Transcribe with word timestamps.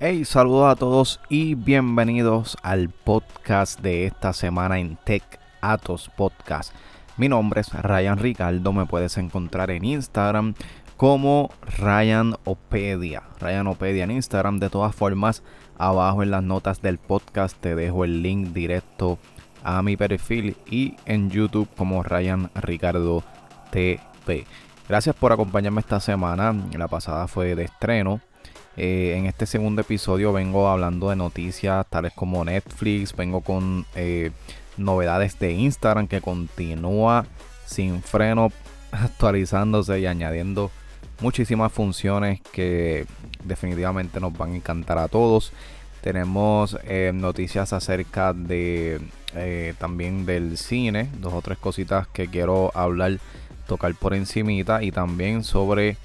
Hey, 0.00 0.24
saludos 0.24 0.72
a 0.72 0.76
todos 0.76 1.20
y 1.28 1.54
bienvenidos 1.54 2.56
al 2.64 2.88
podcast 2.88 3.80
de 3.80 4.06
esta 4.06 4.32
semana 4.32 4.80
en 4.80 4.96
Tech 4.96 5.22
Atos 5.60 6.10
Podcast. 6.16 6.74
Mi 7.16 7.28
nombre 7.28 7.60
es 7.60 7.72
Ryan 7.72 8.18
Ricardo, 8.18 8.72
me 8.72 8.86
puedes 8.86 9.16
encontrar 9.18 9.70
en 9.70 9.84
Instagram 9.84 10.54
como 10.96 11.50
Ryan 11.78 12.34
Opedia. 12.42 13.22
Ryan 13.38 13.68
Opedia 13.68 14.02
en 14.02 14.10
Instagram. 14.10 14.58
De 14.58 14.68
todas 14.68 14.96
formas, 14.96 15.44
abajo 15.78 16.24
en 16.24 16.32
las 16.32 16.42
notas 16.42 16.82
del 16.82 16.98
podcast 16.98 17.56
te 17.60 17.76
dejo 17.76 18.04
el 18.04 18.20
link 18.20 18.48
directo 18.48 19.18
a 19.62 19.80
mi 19.82 19.96
perfil 19.96 20.56
y 20.66 20.96
en 21.06 21.30
YouTube 21.30 21.68
como 21.76 22.02
Ryan 22.02 22.50
Ricardo 22.56 23.22
TV. 23.70 24.00
Gracias 24.88 25.14
por 25.14 25.32
acompañarme 25.32 25.80
esta 25.80 26.00
semana. 26.00 26.52
La 26.76 26.88
pasada 26.88 27.28
fue 27.28 27.54
de 27.54 27.62
estreno. 27.62 28.20
Eh, 28.76 29.14
en 29.16 29.26
este 29.26 29.46
segundo 29.46 29.82
episodio 29.82 30.32
vengo 30.32 30.68
hablando 30.68 31.10
de 31.10 31.16
noticias 31.16 31.86
tales 31.88 32.12
como 32.12 32.44
Netflix, 32.44 33.14
vengo 33.14 33.40
con 33.40 33.86
eh, 33.94 34.32
novedades 34.76 35.38
de 35.38 35.52
Instagram 35.52 36.08
que 36.08 36.20
continúa 36.20 37.24
sin 37.66 38.02
freno 38.02 38.50
actualizándose 38.92 40.00
y 40.00 40.06
añadiendo 40.06 40.72
muchísimas 41.20 41.72
funciones 41.72 42.40
que 42.52 43.06
definitivamente 43.44 44.18
nos 44.18 44.36
van 44.36 44.52
a 44.52 44.56
encantar 44.56 44.98
a 44.98 45.08
todos. 45.08 45.52
Tenemos 46.00 46.76
eh, 46.84 47.12
noticias 47.14 47.72
acerca 47.72 48.32
de 48.32 49.00
también 49.78 50.26
del 50.26 50.56
cine, 50.58 51.08
dos 51.18 51.34
o 51.34 51.42
tres 51.42 51.58
cositas 51.58 52.06
que 52.06 52.28
quiero 52.28 52.70
hablar, 52.72 53.18
tocar 53.66 53.94
por 53.94 54.14
encimita 54.14 54.82
y 54.82 54.92
también 54.92 55.44
sobre 55.44 55.96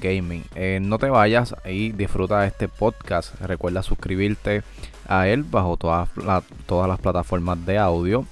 Gaming. 0.00 0.44
Eh, 0.54 0.78
no 0.80 0.98
te 0.98 1.10
vayas 1.10 1.54
y 1.64 1.92
disfruta 1.92 2.40
de 2.40 2.48
este 2.48 2.68
podcast. 2.68 3.34
Recuerda 3.40 3.82
suscribirte 3.82 4.62
a 5.08 5.28
él 5.28 5.42
bajo 5.42 5.76
todas, 5.76 6.08
todas 6.66 6.88
las 6.88 6.98
plataformas 7.00 7.64
de 7.66 7.78
audio. 7.78 8.24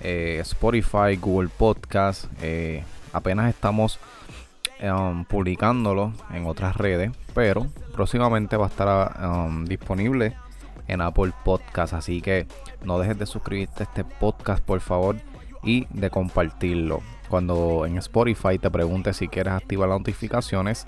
Eh, 0.00 0.38
Spotify, 0.40 1.16
Google 1.20 1.48
Podcast. 1.56 2.26
Eh, 2.40 2.84
apenas 3.12 3.48
estamos 3.48 3.98
um, 4.82 5.24
publicándolo 5.24 6.12
en 6.32 6.46
otras 6.46 6.76
redes, 6.76 7.12
pero 7.34 7.66
próximamente 7.92 8.56
va 8.56 8.66
a 8.66 8.68
estar 8.68 9.20
um, 9.22 9.64
disponible 9.64 10.34
en 10.88 11.00
Apple 11.00 11.32
Podcast. 11.44 11.92
Así 11.92 12.20
que 12.20 12.46
no 12.84 12.98
dejes 12.98 13.18
de 13.18 13.26
suscribirte 13.26 13.82
a 13.82 13.86
este 13.86 14.04
podcast, 14.04 14.64
por 14.64 14.80
favor, 14.80 15.16
y 15.62 15.86
de 15.90 16.10
compartirlo 16.10 17.00
cuando 17.32 17.86
en 17.86 17.96
Spotify 17.96 18.58
te 18.58 18.70
pregunte 18.70 19.14
si 19.14 19.26
quieres 19.26 19.54
activar 19.54 19.88
las 19.88 20.00
notificaciones. 20.00 20.86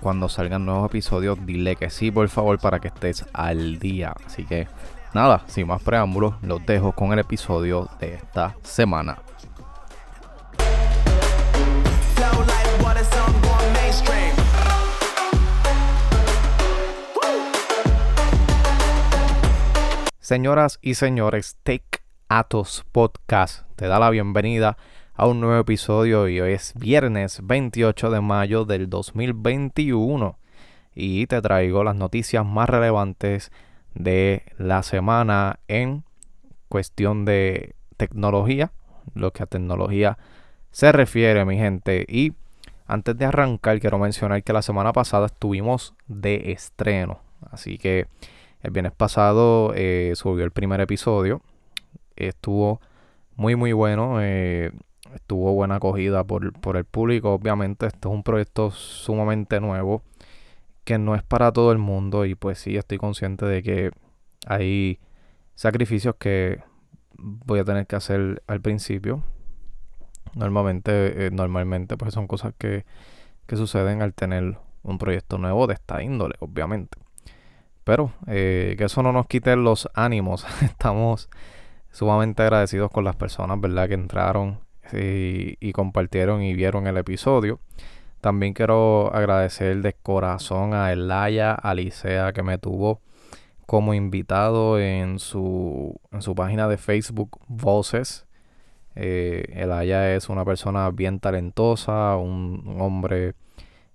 Cuando 0.00 0.28
salgan 0.28 0.66
nuevos 0.66 0.86
episodios, 0.90 1.38
dile 1.46 1.76
que 1.76 1.88
sí, 1.88 2.10
por 2.10 2.28
favor, 2.28 2.58
para 2.58 2.80
que 2.80 2.88
estés 2.88 3.24
al 3.32 3.78
día. 3.78 4.12
Así 4.26 4.44
que 4.44 4.66
nada, 5.14 5.42
sin 5.46 5.68
más 5.68 5.80
preámbulos, 5.80 6.34
los 6.42 6.66
dejo 6.66 6.90
con 6.90 7.12
el 7.12 7.20
episodio 7.20 7.88
de 8.00 8.14
esta 8.14 8.56
semana. 8.64 9.18
Señoras 20.18 20.78
y 20.82 20.94
señores, 20.94 21.56
Take 21.62 21.97
Atos 22.30 22.84
Podcast 22.92 23.62
te 23.74 23.86
da 23.86 23.98
la 23.98 24.10
bienvenida 24.10 24.76
a 25.14 25.26
un 25.26 25.40
nuevo 25.40 25.58
episodio 25.58 26.28
y 26.28 26.38
hoy 26.40 26.52
es 26.52 26.74
viernes 26.76 27.40
28 27.42 28.10
de 28.10 28.20
mayo 28.20 28.66
del 28.66 28.90
2021 28.90 30.36
y 30.94 31.26
te 31.26 31.40
traigo 31.40 31.84
las 31.84 31.96
noticias 31.96 32.44
más 32.44 32.68
relevantes 32.68 33.50
de 33.94 34.42
la 34.58 34.82
semana 34.82 35.60
en 35.68 36.04
cuestión 36.68 37.24
de 37.24 37.74
tecnología, 37.96 38.72
lo 39.14 39.32
que 39.32 39.44
a 39.44 39.46
tecnología 39.46 40.18
se 40.70 40.92
refiere 40.92 41.46
mi 41.46 41.56
gente. 41.56 42.04
Y 42.06 42.34
antes 42.86 43.16
de 43.16 43.24
arrancar 43.24 43.80
quiero 43.80 43.98
mencionar 43.98 44.42
que 44.42 44.52
la 44.52 44.60
semana 44.60 44.92
pasada 44.92 45.26
estuvimos 45.26 45.94
de 46.08 46.52
estreno, 46.52 47.20
así 47.50 47.78
que 47.78 48.06
el 48.60 48.70
viernes 48.70 48.92
pasado 48.92 49.72
eh, 49.74 50.12
subió 50.14 50.44
el 50.44 50.50
primer 50.50 50.82
episodio, 50.82 51.40
estuvo 52.26 52.80
muy 53.36 53.56
muy 53.56 53.72
bueno. 53.72 54.18
Eh, 54.20 54.72
tuvo 55.26 55.54
buena 55.54 55.76
acogida 55.76 56.24
por, 56.24 56.52
por 56.60 56.76
el 56.76 56.84
público. 56.84 57.32
Obviamente, 57.32 57.86
esto 57.86 58.08
es 58.10 58.14
un 58.14 58.22
proyecto 58.22 58.70
sumamente 58.70 59.60
nuevo 59.60 60.02
que 60.84 60.98
no 60.98 61.14
es 61.14 61.22
para 61.22 61.52
todo 61.52 61.72
el 61.72 61.78
mundo. 61.78 62.24
Y 62.24 62.34
pues 62.34 62.58
sí, 62.58 62.76
estoy 62.76 62.98
consciente 62.98 63.46
de 63.46 63.62
que 63.62 63.90
hay 64.46 65.00
sacrificios 65.54 66.16
que 66.18 66.62
voy 67.18 67.60
a 67.60 67.64
tener 67.64 67.86
que 67.86 67.96
hacer 67.96 68.42
al 68.46 68.60
principio. 68.60 69.22
Normalmente, 70.34 71.26
eh, 71.26 71.30
normalmente, 71.30 71.96
pues 71.96 72.14
son 72.14 72.26
cosas 72.26 72.54
que, 72.58 72.84
que 73.46 73.56
suceden 73.56 74.02
al 74.02 74.14
tener 74.14 74.58
un 74.82 74.98
proyecto 74.98 75.38
nuevo 75.38 75.66
de 75.66 75.74
esta 75.74 76.02
índole, 76.02 76.34
obviamente. 76.40 76.98
Pero 77.84 78.12
eh, 78.26 78.74
que 78.78 78.84
eso 78.84 79.02
no 79.02 79.12
nos 79.12 79.26
quite 79.26 79.56
los 79.56 79.88
ánimos. 79.94 80.46
Estamos 80.62 81.28
sumamente 81.90 82.42
agradecidos 82.42 82.90
con 82.90 83.04
las 83.04 83.16
personas, 83.16 83.60
¿verdad? 83.60 83.88
Que 83.88 83.94
entraron 83.94 84.60
y, 84.92 85.72
compartieron 85.72 86.42
y 86.42 86.54
vieron 86.54 86.86
el 86.86 86.96
episodio. 86.96 87.60
También 88.20 88.52
quiero 88.54 89.14
agradecer 89.14 89.80
de 89.82 89.92
corazón 89.94 90.74
a 90.74 90.92
Elaya 90.92 91.52
Alicea 91.52 92.32
que 92.32 92.42
me 92.42 92.58
tuvo 92.58 93.00
como 93.66 93.94
invitado 93.94 94.80
en 94.80 95.18
su, 95.18 96.00
en 96.10 96.22
su 96.22 96.34
página 96.34 96.68
de 96.68 96.78
Facebook 96.78 97.38
Voces. 97.48 98.26
Eh, 98.94 99.44
Elaya 99.54 100.14
es 100.14 100.28
una 100.28 100.44
persona 100.44 100.90
bien 100.90 101.20
talentosa, 101.20 102.16
un, 102.16 102.78
hombre 102.80 103.34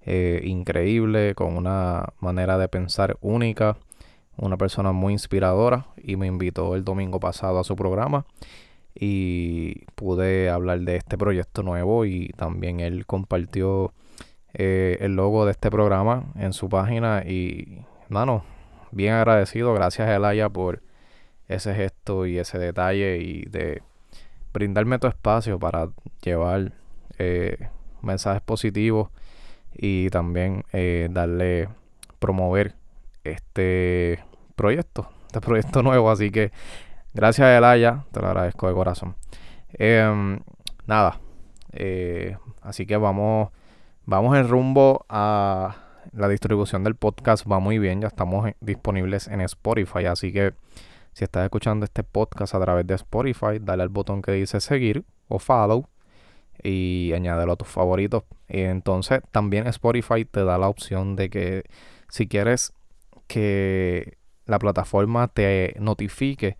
eh, 0.01 0.41
increíble, 0.45 1.35
con 1.35 1.57
una 1.57 2.13
manera 2.19 2.57
de 2.57 2.69
pensar 2.69 3.17
única, 3.19 3.77
una 4.37 4.57
persona 4.57 4.91
muy 4.91 5.13
inspiradora 5.13 5.87
y 5.97 6.15
me 6.15 6.27
invitó 6.27 6.75
el 6.75 6.83
domingo 6.83 7.19
pasado 7.19 7.59
a 7.59 7.63
su 7.63 7.75
programa 7.75 8.25
y 8.95 9.85
pude 9.95 10.49
hablar 10.49 10.81
de 10.81 10.97
este 10.97 11.17
proyecto 11.17 11.63
nuevo 11.63 12.05
y 12.05 12.29
también 12.35 12.79
él 12.79 13.05
compartió 13.05 13.93
eh, 14.53 14.97
el 15.01 15.15
logo 15.15 15.45
de 15.45 15.51
este 15.51 15.71
programa 15.71 16.25
en 16.35 16.53
su 16.53 16.69
página 16.69 17.23
y 17.25 17.85
mano, 18.09 18.43
bien 18.91 19.13
agradecido, 19.13 19.73
gracias 19.73 20.09
Elaya 20.09 20.49
por 20.49 20.81
ese 21.47 21.73
gesto 21.73 22.25
y 22.25 22.37
ese 22.37 22.59
detalle 22.59 23.17
y 23.17 23.43
de 23.45 23.81
brindarme 24.53 24.99
tu 24.99 25.07
espacio 25.07 25.59
para 25.59 25.89
llevar 26.21 26.73
eh, 27.17 27.69
mensajes 28.01 28.41
positivos 28.41 29.09
y 29.73 30.09
también 30.09 30.63
eh, 30.71 31.07
darle 31.11 31.69
promover 32.19 32.75
este 33.23 34.23
proyecto, 34.55 35.09
este 35.27 35.41
proyecto 35.41 35.83
nuevo, 35.83 36.11
así 36.11 36.31
que 36.31 36.51
Gracias, 37.15 37.47
Elaya. 37.55 38.05
Te 38.11 38.21
lo 38.21 38.27
agradezco 38.27 38.67
de 38.67 38.73
corazón. 38.73 39.15
Em, 39.73 40.39
nada. 40.87 41.19
Eh, 41.71 42.35
así 42.61 42.87
que 42.87 42.97
vamos, 42.97 43.49
vamos 44.05 44.35
en 44.35 44.47
rumbo 44.47 45.05
a 45.09 45.75
la 46.11 46.27
distribución 46.27 46.83
del 46.83 46.95
podcast. 46.95 47.45
Va 47.49 47.59
muy 47.59 47.77
bien. 47.77 48.01
Ya 48.01 48.07
estamos 48.07 48.49
disponibles 48.61 49.27
en 49.27 49.41
Spotify. 49.41 50.05
Así 50.05 50.33
que 50.33 50.53
si 51.11 51.23
estás 51.23 51.43
escuchando 51.43 51.85
este 51.85 52.03
podcast 52.03 52.55
a 52.55 52.59
través 52.59 52.87
de 52.87 52.95
Spotify, 52.95 53.59
dale 53.61 53.83
al 53.83 53.89
botón 53.89 54.23
que 54.23 54.31
dice 54.31 54.59
seguir 54.59 55.05
o 55.27 55.37
follow 55.37 55.87
y 56.63 57.11
añádelo 57.13 57.51
a 57.53 57.55
tus 57.57 57.67
favoritos. 57.67 58.23
Entonces, 58.47 59.21
también 59.31 59.67
Spotify 59.67 60.25
te 60.25 60.43
da 60.43 60.57
la 60.57 60.67
opción 60.67 61.15
de 61.15 61.29
que 61.29 61.63
si 62.09 62.27
quieres 62.27 62.73
que 63.33 64.19
la 64.45 64.59
plataforma 64.59 65.27
te 65.27 65.75
notifique 65.79 66.55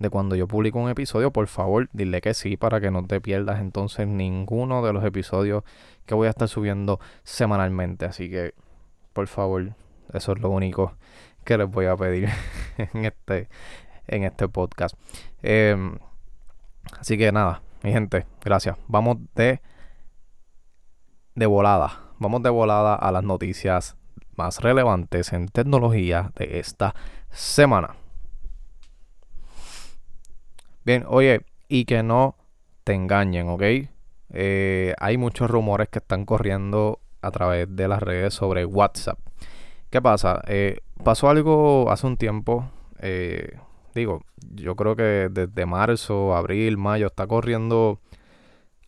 de 0.00 0.10
cuando 0.10 0.34
yo 0.34 0.48
publico 0.48 0.80
un 0.80 0.90
episodio, 0.90 1.30
por 1.30 1.46
favor, 1.46 1.88
dile 1.92 2.20
que 2.20 2.34
sí 2.34 2.56
para 2.56 2.80
que 2.80 2.90
no 2.90 3.06
te 3.06 3.20
pierdas 3.20 3.60
entonces 3.60 4.08
ninguno 4.08 4.84
de 4.84 4.92
los 4.92 5.04
episodios 5.04 5.62
que 6.04 6.16
voy 6.16 6.26
a 6.26 6.30
estar 6.30 6.48
subiendo 6.48 6.98
semanalmente. 7.22 8.06
Así 8.06 8.28
que, 8.28 8.54
por 9.12 9.28
favor, 9.28 9.76
eso 10.12 10.32
es 10.32 10.40
lo 10.40 10.50
único 10.50 10.96
que 11.44 11.56
les 11.58 11.70
voy 11.70 11.86
a 11.86 11.96
pedir 11.96 12.28
en 12.76 13.04
este, 13.04 13.48
en 14.08 14.24
este 14.24 14.48
podcast. 14.48 14.96
Em, 15.44 15.96
así 16.98 17.16
que 17.16 17.30
nada, 17.30 17.62
mi 17.84 17.92
gente, 17.92 18.26
gracias. 18.44 18.76
Vamos 18.88 19.18
de, 19.36 19.60
de 21.36 21.46
volada. 21.46 22.00
Vamos 22.18 22.42
de 22.42 22.50
volada 22.50 22.96
a 22.96 23.12
las 23.12 23.22
noticias 23.22 23.96
más 24.36 24.60
relevantes 24.60 25.32
en 25.32 25.48
tecnología 25.48 26.32
de 26.36 26.58
esta 26.58 26.94
semana. 27.30 27.96
Bien, 30.84 31.04
oye, 31.08 31.40
y 31.68 31.84
que 31.84 32.02
no 32.02 32.36
te 32.84 32.94
engañen, 32.94 33.48
¿ok? 33.48 33.62
Eh, 34.30 34.94
hay 34.98 35.16
muchos 35.18 35.50
rumores 35.50 35.88
que 35.88 35.98
están 35.98 36.24
corriendo 36.24 37.00
a 37.22 37.30
través 37.30 37.74
de 37.74 37.88
las 37.88 38.02
redes 38.02 38.34
sobre 38.34 38.64
WhatsApp. 38.64 39.18
¿Qué 39.90 39.96
¿Qué 39.96 40.02
pasa? 40.02 40.42
Eh, 40.46 40.78
pasó 41.02 41.30
algo 41.30 41.90
hace 41.90 42.06
un 42.06 42.16
tiempo. 42.16 42.70
Eh, 43.00 43.58
digo, 43.94 44.22
yo 44.54 44.76
creo 44.76 44.94
que 44.94 45.28
desde 45.30 45.66
marzo, 45.66 46.36
abril, 46.36 46.76
mayo 46.76 47.06
está 47.06 47.26
corriendo 47.26 48.00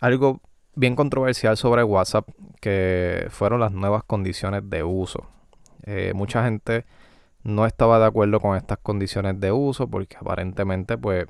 algo 0.01 0.41
bien 0.75 0.95
controversial 0.97 1.57
sobre 1.57 1.83
WhatsApp, 1.83 2.29
que 2.61 3.27
fueron 3.31 3.61
las 3.61 3.73
nuevas 3.73 4.05
condiciones 4.05 4.69
de 4.69 4.85
uso. 4.85 5.27
Eh, 5.85 6.13
mucha 6.15 6.45
gente 6.45 6.85
no 7.43 7.67
estaba 7.67 7.99
de 7.99 8.07
acuerdo 8.07 8.41
con 8.41 8.57
estas 8.57 8.79
condiciones 8.79 9.41
de 9.41 9.53
uso 9.53 9.89
porque 9.89 10.17
aparentemente 10.17 10.99
pues 10.99 11.27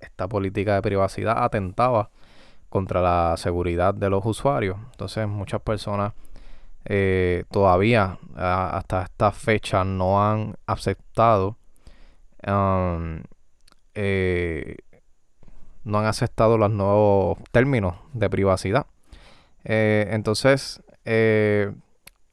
esta 0.00 0.28
política 0.28 0.74
de 0.74 0.82
privacidad 0.82 1.42
atentaba 1.42 2.10
contra 2.68 3.00
la 3.00 3.36
seguridad 3.36 3.94
de 3.94 4.10
los 4.10 4.24
usuarios. 4.24 4.78
Entonces 4.92 5.26
muchas 5.28 5.60
personas 5.60 6.12
eh, 6.84 7.44
todavía 7.50 8.18
hasta 8.36 9.02
esta 9.02 9.32
fecha 9.32 9.84
no 9.84 10.24
han 10.24 10.54
aceptado 10.66 11.56
um, 12.46 13.20
eh, 13.94 14.76
no 15.84 15.98
han 15.98 16.06
aceptado 16.06 16.58
los 16.58 16.70
nuevos 16.70 17.38
términos 17.50 17.96
de 18.12 18.30
privacidad. 18.30 18.86
Eh, 19.64 20.06
entonces, 20.10 20.82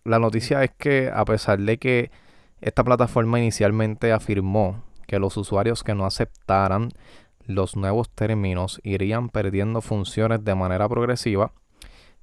la 0.05 0.19
noticia 0.19 0.63
es 0.63 0.71
que 0.77 1.11
a 1.13 1.25
pesar 1.25 1.59
de 1.59 1.77
que 1.77 2.11
esta 2.61 2.83
plataforma 2.83 3.39
inicialmente 3.39 4.13
afirmó 4.13 4.83
que 5.07 5.19
los 5.19 5.35
usuarios 5.35 5.83
que 5.83 5.93
no 5.95 6.05
aceptaran 6.05 6.89
los 7.45 7.75
nuevos 7.75 8.09
términos 8.09 8.79
irían 8.83 9.29
perdiendo 9.29 9.81
funciones 9.81 10.43
de 10.43 10.55
manera 10.55 10.87
progresiva, 10.87 11.51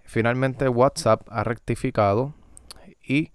finalmente 0.05 0.69
WhatsApp 0.69 1.23
ha 1.29 1.45
rectificado 1.45 2.35
y 3.07 3.31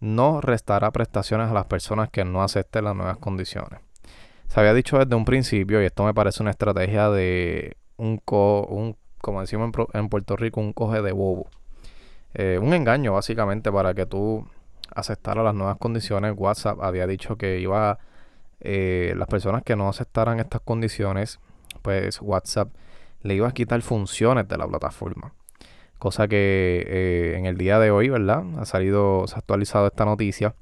no 0.00 0.40
restará 0.40 0.90
prestaciones 0.90 1.48
a 1.48 1.54
las 1.54 1.66
personas 1.66 2.10
que 2.10 2.24
no 2.24 2.42
acepten 2.42 2.84
las 2.84 2.96
nuevas 2.96 3.18
condiciones. 3.18 3.80
Se 4.48 4.60
había 4.60 4.74
dicho 4.74 4.98
desde 4.98 5.14
un 5.14 5.24
principio, 5.24 5.80
y 5.80 5.86
esto 5.86 6.04
me 6.04 6.12
parece 6.12 6.42
una 6.42 6.50
estrategia 6.50 7.08
de 7.08 7.76
un, 7.96 8.20
un 8.26 8.96
como 9.18 9.40
decimos 9.40 9.70
en, 9.94 10.08
Puerto 10.08 10.36
Rico, 10.36 10.60
un 10.60 10.72
coge 10.72 11.00
de 11.00 11.12
bobo. 11.12 11.48
Eh, 12.34 12.58
un 12.60 12.72
engaño 12.74 13.12
básicamente 13.12 13.70
para 13.70 13.94
que 13.94 14.06
tú 14.06 14.46
aceptaras 14.94 15.44
las 15.44 15.54
nuevas 15.54 15.76
condiciones. 15.78 16.34
WhatsApp 16.36 16.80
había 16.80 17.06
dicho 17.06 17.36
que 17.36 17.60
iba 17.60 17.98
eh, 18.60 19.14
las 19.16 19.28
personas 19.28 19.62
que 19.62 19.76
no 19.76 19.88
aceptaran 19.88 20.38
estas 20.38 20.60
condiciones, 20.60 21.40
pues 21.82 22.20
WhatsApp 22.22 22.68
le 23.22 23.34
iba 23.34 23.48
a 23.48 23.52
quitar 23.52 23.82
funciones 23.82 24.48
de 24.48 24.56
la 24.56 24.66
plataforma. 24.66 25.32
Cosa 25.98 26.28
que 26.28 26.84
eh, 26.86 27.34
en 27.38 27.46
el 27.46 27.56
día 27.56 27.78
de 27.78 27.90
hoy, 27.90 28.08
¿verdad? 28.08 28.44
Ha 28.58 28.64
salido, 28.64 29.26
se 29.26 29.36
ha 29.36 29.38
actualizado 29.38 29.86
esta 29.86 30.04
noticia. 30.04 30.54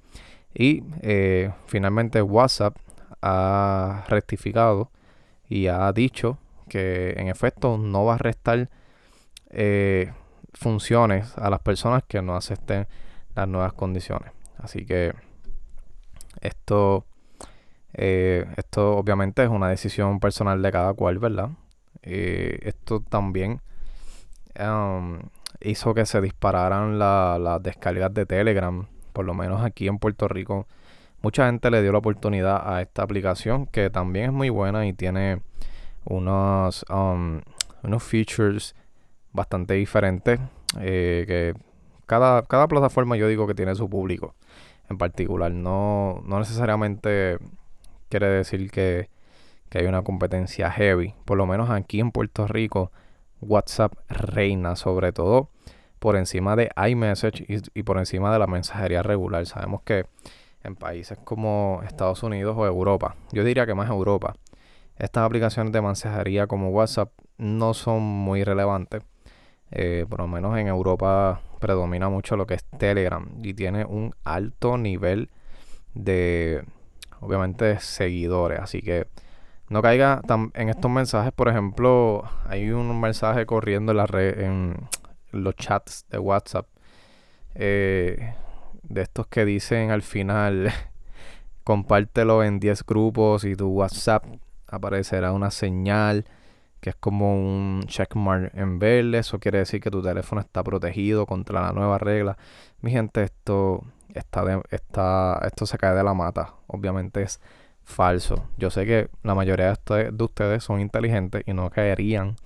Y 0.55 0.83
eh, 1.03 1.53
finalmente 1.67 2.21
WhatsApp 2.23 2.77
ha 3.23 4.05
rectificado 4.09 4.91
y 5.49 5.69
ha 5.69 5.93
dicho 5.93 6.39
que 6.69 7.15
en 7.17 7.29
efecto 7.29 7.79
no 7.79 8.05
va 8.05 8.15
a 8.15 8.19
restar 8.19 8.69
funciones 10.55 11.37
a 11.39 11.51
las 11.51 11.61
personas 11.61 12.03
que 12.07 12.23
no 12.23 12.37
acepten 12.37 12.87
las 13.35 13.49
nuevas 13.49 13.73
condiciones. 13.73 14.33
Así 14.59 14.85
que 14.85 15.15
esto, 16.41 17.07
eh, 17.95 18.47
esto 18.57 18.97
obviamente 18.97 19.43
es 19.43 19.49
una 19.49 19.69
decisión 19.69 20.21
personal 20.21 20.63
de 20.63 20.73
cada 20.73 20.95
cual, 20.95 21.19
¿verdad? 21.19 21.51
Eh, 22.03 22.59
esto 22.63 23.01
también 23.01 23.61
um, 24.59 25.19
hizo 25.61 25.95
que 25.95 26.07
se 26.07 26.21
dispararan 26.21 26.99
las 26.99 27.63
descargas 27.63 28.13
de 28.15 28.27
Telegram, 28.27 28.87
por 29.13 29.25
lo 29.25 29.35
menos 29.35 29.63
aquí 29.63 29.89
en 29.89 29.99
Puerto 29.99 30.29
Rico. 30.29 30.67
Mucha 31.23 31.47
gente 31.47 31.71
le 31.71 31.83
dio 31.83 31.93
la 31.93 31.99
oportunidad 31.99 32.63
a 32.65 32.81
esta 32.81 33.03
aplicación 33.03 33.67
que 33.67 33.91
también 33.91 34.27
es 34.27 34.33
muy 34.33 34.49
buena 34.49 34.87
y 34.87 34.95
tiene 34.95 35.43
unos, 36.05 36.85
um, 36.89 37.43
unos 37.83 38.03
features 38.03 38.75
bastante 39.33 39.75
diferentes 39.75 40.41
eh, 40.81 41.25
que 41.27 41.55
cada, 42.07 42.43
cada 42.43 42.69
plataforma 42.69 43.17
yo 43.17 43.29
digo 43.29 43.47
que 43.47 43.55
tiene 43.55 43.75
su 43.75 43.89
público 43.89 44.35
en 44.91 44.99
particular. 44.99 45.53
No, 45.53 46.23
no 46.27 46.39
necesariamente 46.39 47.39
quiere 48.09 48.27
decir 48.27 48.71
que, 48.71 49.09
hay 49.73 49.87
una 49.87 50.03
competencia 50.03 50.69
heavy. 50.71 51.15
Por 51.25 51.39
lo 51.39 51.47
menos 51.47 51.71
aquí 51.71 52.01
en 52.01 52.11
Puerto 52.11 52.49
Rico, 52.49 52.91
WhatsApp 53.41 53.95
reina 54.09 54.75
sobre 54.75 55.13
todo 55.13 55.49
por 56.01 56.17
encima 56.17 56.57
de 56.57 56.71
iMessage 56.89 57.45
y, 57.49 57.79
y 57.79 57.83
por 57.85 57.99
encima 57.99 58.33
de 58.33 58.41
la 58.41 58.49
mensajería 58.49 59.05
regular. 59.05 59.47
Sabemos 59.47 59.83
que 59.83 60.07
en 60.65 60.75
países 60.75 61.19
como 61.23 61.83
Estados 61.87 62.23
Unidos 62.25 62.57
o 62.59 62.67
Europa, 62.67 63.15
yo 63.31 63.45
diría 63.45 63.65
que 63.65 63.75
más 63.75 63.89
Europa, 63.89 64.35
estas 64.97 65.25
aplicaciones 65.25 65.73
de 65.73 65.81
mensajería 65.81 66.47
como 66.47 66.71
WhatsApp 66.71 67.13
no 67.39 67.73
son 67.73 68.03
muy 68.03 68.43
relevantes. 68.43 69.03
Eh, 69.73 70.05
por 70.09 70.21
lo 70.21 70.27
menos 70.27 70.59
en 70.59 70.67
Europa 70.67 71.41
predomina 71.61 72.09
mucho 72.09 72.37
lo 72.37 72.47
que 72.47 72.55
es 72.55 72.65
Telegram 72.65 73.29
y 73.43 73.55
tiene 73.55 73.85
un 73.85 74.15
alto 74.25 74.77
nivel 74.77 75.31
de, 75.95 76.65
obviamente, 77.21 77.79
seguidores. 77.79 78.61
Así 78.61 78.83
que 78.83 79.07
no 79.69 79.83
caiga 79.83 80.21
en 80.55 80.69
estos 80.69 80.91
mensajes. 80.91 81.33
Por 81.33 81.49
ejemplo, 81.49 82.25
hay 82.47 82.71
un 82.71 83.01
mensaje 83.01 83.47
corriendo 83.47 83.93
en, 83.93 83.99
la 83.99 84.07
red, 84.07 84.41
en 84.41 84.89
los 85.31 85.55
chats 85.57 86.07
de 86.11 86.19
WhatsApp. 86.19 86.67
Eh, 87.55 88.35
de 88.83 89.03
estos 89.03 89.27
que 89.29 89.45
dicen 89.45 89.91
al 89.91 90.03
final, 90.03 90.73
compártelo 91.65 92.43
en 92.43 92.59
10 92.59 92.85
grupos 92.85 93.45
y 93.45 93.55
tu 93.55 93.69
WhatsApp 93.69 94.25
aparecerá 94.67 95.33
una 95.33 95.51
señal 95.51 96.25
que 96.81 96.91
es 96.91 96.97
como 96.97 97.35
un 97.35 97.83
checkmark 97.87 98.53
en 98.55 98.79
verde. 98.79 99.19
Eso 99.19 99.39
quiere 99.39 99.59
decir 99.59 99.81
que 99.81 99.91
tu 99.91 100.03
teléfono 100.03 100.41
está 100.41 100.63
protegido 100.63 101.27
contra 101.27 101.61
la 101.61 101.73
nueva 101.73 101.99
regla. 101.99 102.37
Mi 102.81 102.91
gente, 102.91 103.23
esto, 103.23 103.85
está 104.15 104.45
está, 104.71 105.41
esto 105.45 105.67
se 105.67 105.79
cae 105.79 105.95
de 105.95 106.05
la 106.05 106.15
mata. 106.15 106.55
Obviamente 106.67 107.23
es 107.23 107.41
falso. 107.85 108.47
Yo 108.57 108.71
sé 108.71 108.87
que 108.87 109.11
la 109.23 109.35
mayoría 109.35 109.75
de, 109.87 110.25
ustedes 110.25 110.65
son 110.65 110.81
inteligentes 110.81 111.43
y 111.47 111.53
no 111.53 111.71
caerían, 111.71 112.37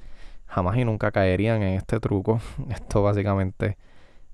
jamás 0.46 0.76
y 0.76 0.84
nunca 0.84 1.12
caerían 1.12 1.62
en 1.62 1.74
este 1.74 2.00
truco. 2.00 2.40
Esto 2.70 3.02
básicamente 3.02 3.76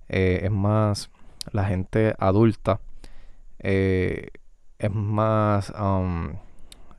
eh, 0.08 0.40
es 0.44 0.50
más 0.50 1.10
la 1.52 1.64
gente 1.64 2.14
adulta. 2.18 2.80
Eh, 3.58 4.28
es 4.78 4.92
más, 4.92 5.70
um, 5.78 6.36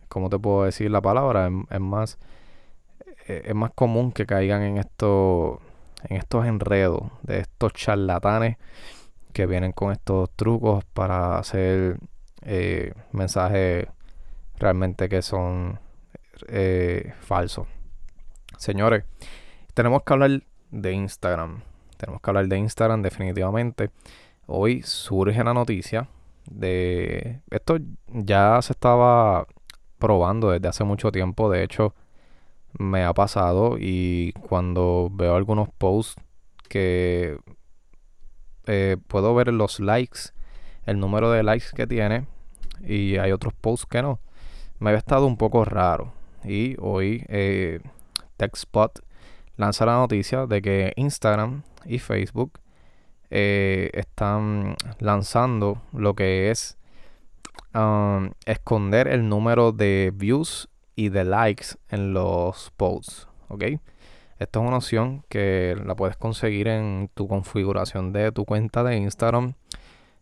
¿cómo 0.08 0.30
te 0.30 0.38
puedo 0.38 0.66
decir 0.66 0.92
la 0.92 1.02
palabra? 1.02 1.50
es 1.70 1.80
más 1.80 2.20
es 3.28 3.56
más 3.56 3.72
común 3.74 4.12
que 4.12 4.26
caigan 4.26 4.62
en 4.64 4.78
estos 4.78 5.60
en 6.04 6.18
estos 6.18 6.46
enredos 6.46 7.04
de 7.24 7.40
estos 7.40 7.74
charlatanes 7.74 8.58
que 9.34 9.46
vienen 9.46 9.72
con 9.72 9.92
estos 9.92 10.30
trucos 10.32 10.84
para 10.94 11.38
hacer 11.38 11.98
eh, 12.44 12.94
mensajes 13.12 13.88
realmente 14.58 15.10
que 15.10 15.22
son 15.22 15.80
eh, 16.48 17.14
falsos. 17.22 17.68
Señores, 18.58 19.06
tenemos 19.74 20.04
que 20.04 20.14
hablar 20.14 20.44
de 20.72 20.94
Instagram. 20.94 21.62
Tenemos 21.98 22.22
que 22.22 22.30
hablar 22.30 22.48
de 22.48 22.58
Instagram 22.58 23.02
definitivamente. 23.02 23.92
Hoy 24.48 24.82
surge 24.84 25.44
la 25.44 25.54
noticia 25.54 26.08
de... 26.50 27.40
Esto 27.50 27.78
ya 28.08 28.62
se 28.62 28.74
estaba 28.74 29.48
probando 29.98 30.52
desde 30.52 30.68
hace 30.68 30.84
mucho 30.84 31.12
tiempo. 31.12 31.50
De 31.50 31.64
hecho, 31.64 31.96
me 32.78 33.04
ha 33.04 33.14
pasado 33.14 33.78
y 33.80 34.34
cuando 34.34 35.10
veo 35.12 35.36
algunos 35.36 35.70
posts 35.78 36.16
que 36.70 37.38
eh, 38.66 38.98
puedo 39.08 39.34
ver 39.36 39.50
los 39.50 39.80
likes, 39.80 40.20
el 40.86 41.00
número 41.00 41.32
de 41.32 41.44
likes 41.44 41.68
que 41.76 41.88
tiene 41.88 42.28
y 42.84 43.18
hay 43.18 43.32
otros 43.32 43.54
posts 43.54 43.86
que 43.86 44.02
no, 44.02 44.20
me 44.80 44.90
había 44.90 45.00
estado 45.00 45.28
un 45.28 45.38
poco 45.38 45.66
raro. 45.66 46.14
Y 46.44 46.76
hoy 46.80 47.24
eh, 47.28 47.80
TechSpot 48.38 49.00
lanza 49.58 49.86
la 49.86 49.94
noticia 49.94 50.48
de 50.48 50.62
que 50.62 50.94
Instagram 50.96 51.64
y 51.86 52.00
Facebook 52.00 52.60
eh, 53.30 53.90
están 53.94 54.76
lanzando 55.00 55.82
lo 55.94 56.16
que 56.16 56.52
es 56.52 56.78
um, 57.74 58.32
esconder 58.46 59.08
el 59.08 59.30
número 59.30 59.72
de 59.72 60.12
views 60.14 60.68
y 60.96 61.10
de 61.10 61.24
likes 61.24 61.68
en 61.90 62.14
los 62.14 62.72
posts. 62.78 63.28
¿Ok? 63.48 63.64
Esta 64.40 64.60
es 64.60 64.66
una 64.66 64.78
opción 64.78 65.24
que 65.30 65.76
la 65.86 65.96
puedes 65.96 66.18
conseguir 66.18 66.68
en 66.68 67.10
tu 67.14 67.28
configuración 67.28 68.12
de 68.12 68.32
tu 68.32 68.46
cuenta 68.46 68.84
de 68.84 68.98
Instagram. 68.98 69.54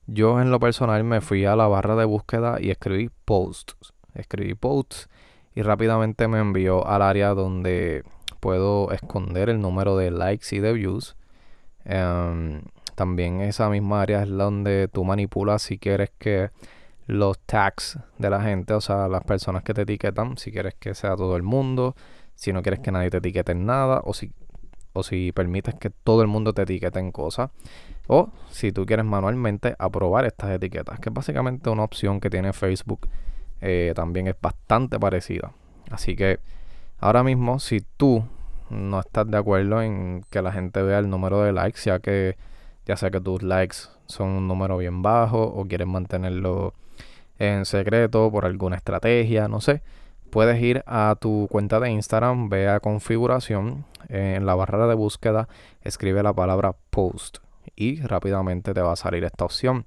Yo 0.08 0.42
en 0.42 0.52
lo 0.52 0.60
personal 0.60 1.04
me 1.04 1.22
fui 1.22 1.46
a 1.46 1.56
la 1.56 1.68
barra 1.68 1.96
de 1.96 2.06
búsqueda 2.06 2.58
y 2.60 2.70
escribí 2.70 3.10
posts. 3.26 3.94
Escribí 4.14 4.56
posts 4.56 5.08
y 5.56 5.62
rápidamente 5.62 6.28
me 6.28 6.40
envió 6.40 6.86
al 6.86 7.02
área 7.02 7.30
donde 7.30 8.04
puedo 8.40 8.92
esconder 8.92 9.50
el 9.50 9.62
número 9.62 9.96
de 9.96 10.12
likes 10.12 10.56
y 10.56 10.60
de 10.60 10.74
views. 10.74 11.16
Em, 11.86 12.62
también 12.96 13.42
esa 13.42 13.70
misma 13.70 14.02
área 14.02 14.24
es 14.24 14.30
donde 14.30 14.88
tú 14.90 15.06
manipulas 15.06 15.62
si 15.62 15.78
quieres 15.78 16.12
que 16.18 16.50
los 17.10 17.40
tags 17.40 17.98
de 18.20 18.30
la 18.30 18.40
gente, 18.40 18.76
o 18.76 18.82
sea, 18.82 19.08
las 19.08 19.24
personas 19.24 19.64
que 19.64 19.74
te 19.74 19.82
etiquetan, 19.82 20.38
si 20.38 20.52
quieres 20.52 20.76
que 20.76 20.94
sea 20.94 21.16
todo 21.16 21.36
el 21.36 21.42
mundo, 21.42 21.96
si 22.36 22.54
no 22.54 22.62
quieres 22.62 22.82
que 22.82 22.92
nadie 22.92 23.10
te 23.10 23.18
etiquete 23.18 23.54
en 23.54 23.66
nada, 23.66 24.02
o 24.06 24.14
si, 24.14 24.32
o 24.94 25.02
si 25.02 25.32
permites 25.32 25.74
que 25.74 25.90
todo 25.90 26.22
el 26.22 26.28
mundo 26.28 26.54
te 26.54 26.62
etiquete 26.62 27.00
en 27.00 27.12
cosas, 27.12 27.50
o 28.06 28.30
si 28.52 28.72
tú 28.72 28.86
quieres 28.86 29.06
manualmente 29.06 29.76
aprobar 29.80 30.26
estas 30.26 30.52
etiquetas, 30.52 31.00
que 31.00 31.10
es 31.10 31.14
básicamente 31.14 31.72
una 31.72 31.84
opción 31.84 32.20
que 32.20 32.30
tiene 32.30 32.54
Facebook, 32.54 33.10
eh, 33.60 33.92
también 33.96 34.28
es 34.28 34.36
bastante 34.40 35.00
parecida. 35.00 35.52
Así 35.90 36.16
que 36.16 36.40
ahora 37.00 37.24
mismo, 37.24 37.58
si 37.58 37.82
tú 37.98 38.24
no 38.70 39.00
estás 39.00 39.26
de 39.26 39.36
acuerdo 39.36 39.82
en 39.82 40.24
que 40.30 40.44
la 40.44 40.52
gente 40.52 40.84
vea 40.84 41.00
el 41.00 41.10
número 41.10 41.42
de 41.42 41.54
likes, 41.54 41.82
ya 41.86 41.98
que 41.98 42.38
ya 42.86 42.98
sea 42.98 43.10
que 43.10 43.20
tus 43.20 43.42
likes 43.42 43.78
son 44.06 44.30
un 44.30 44.48
número 44.48 44.78
bien 44.78 45.02
bajo 45.02 45.42
o 45.42 45.66
quieres 45.66 45.88
mantenerlo 45.88 46.76
en 47.40 47.66
secreto 47.66 48.30
por 48.32 48.46
alguna 48.46 48.76
estrategia, 48.76 49.48
no 49.48 49.62
sé, 49.62 49.82
puedes 50.30 50.62
ir 50.62 50.84
a 50.86 51.16
tu 51.20 51.48
cuenta 51.50 51.80
de 51.80 51.90
Instagram, 51.90 52.50
ve 52.50 52.70
a 52.70 52.80
configuración, 52.80 53.86
en 54.10 54.46
la 54.46 54.56
barra 54.56 54.88
de 54.88 54.96
búsqueda 54.96 55.48
escribe 55.82 56.24
la 56.24 56.34
palabra 56.34 56.76
post 56.90 57.38
y 57.76 58.02
rápidamente 58.02 58.74
te 58.74 58.82
va 58.82 58.94
a 58.94 58.96
salir 58.96 59.24
esta 59.24 59.46
opción 59.46 59.86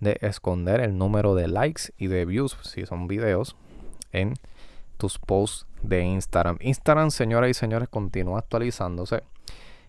de 0.00 0.16
esconder 0.20 0.80
el 0.80 0.96
número 0.96 1.34
de 1.34 1.48
likes 1.48 1.92
y 1.98 2.06
de 2.06 2.24
views 2.24 2.56
si 2.62 2.86
son 2.86 3.08
videos 3.08 3.56
en 4.12 4.34
tus 4.96 5.18
posts 5.18 5.66
de 5.82 6.02
Instagram. 6.02 6.58
Instagram, 6.60 7.10
señoras 7.10 7.50
y 7.50 7.54
señores, 7.54 7.88
continúa 7.88 8.38
actualizándose. 8.38 9.22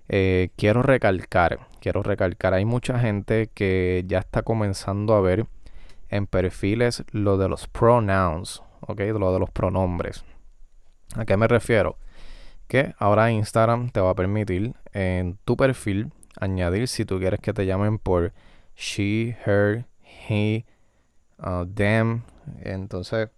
Eh, 0.07 0.49
quiero 0.55 0.83
recalcar, 0.83 1.59
quiero 1.79 2.03
recalcar, 2.03 2.53
hay 2.53 2.65
mucha 2.65 2.99
gente 2.99 3.49
que 3.53 4.03
ya 4.07 4.19
está 4.19 4.43
comenzando 4.43 5.15
a 5.15 5.21
ver 5.21 5.45
en 6.09 6.27
perfiles 6.27 7.03
lo 7.11 7.37
de 7.37 7.49
los 7.49 7.67
pronouns, 7.67 8.63
¿ok? 8.81 9.01
Lo 9.19 9.33
de 9.33 9.39
los 9.39 9.49
pronombres. 9.49 10.23
¿A 11.15 11.25
qué 11.25 11.37
me 11.37 11.47
refiero? 11.47 11.97
Que 12.67 12.93
ahora 12.97 13.31
Instagram 13.31 13.89
te 13.89 14.01
va 14.01 14.11
a 14.11 14.15
permitir 14.15 14.73
en 14.93 15.37
tu 15.45 15.55
perfil 15.55 16.11
añadir 16.39 16.87
si 16.87 17.05
tú 17.05 17.19
quieres 17.19 17.39
que 17.39 17.53
te 17.53 17.65
llamen 17.65 17.99
por 17.99 18.33
she, 18.75 19.37
her, 19.45 19.85
he, 20.29 20.65
uh, 21.39 21.65
them. 21.65 22.23
Entonces, 22.61 23.29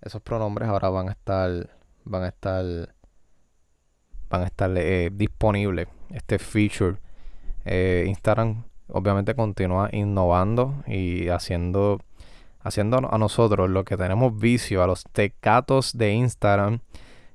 esos 0.00 0.22
pronombres 0.22 0.68
ahora 0.68 0.88
van 0.88 1.08
a 1.08 1.12
estar, 1.12 1.70
van 2.04 2.22
a 2.22 2.28
estar, 2.28 2.64
van 4.28 4.42
a 4.42 4.46
estar 4.46 4.70
eh, 4.76 5.10
disponibles. 5.12 5.88
Este 6.10 6.38
feature. 6.38 6.96
Eh, 7.64 8.04
Instagram 8.06 8.64
obviamente 8.94 9.34
continúa 9.34 9.88
innovando 9.92 10.84
y 10.86 11.28
haciendo, 11.28 12.00
haciendo 12.60 13.12
a 13.12 13.18
nosotros 13.18 13.68
lo 13.68 13.84
que 13.84 13.96
tenemos 13.96 14.38
vicio, 14.38 14.84
a 14.84 14.86
los 14.86 15.02
tecatos 15.02 15.98
de 15.98 16.12
Instagram, 16.12 16.78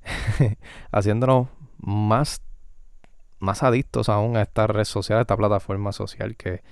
haciéndonos 0.94 1.50
más, 1.78 2.42
más 3.40 3.62
adictos 3.62 4.08
aún 4.08 4.38
a 4.38 4.44
esta 4.44 4.68
red 4.68 4.86
social, 4.86 5.20
a 5.20 5.22
esta 5.22 5.36
plataforma 5.36 5.92
social 5.92 6.38
que 6.38 6.64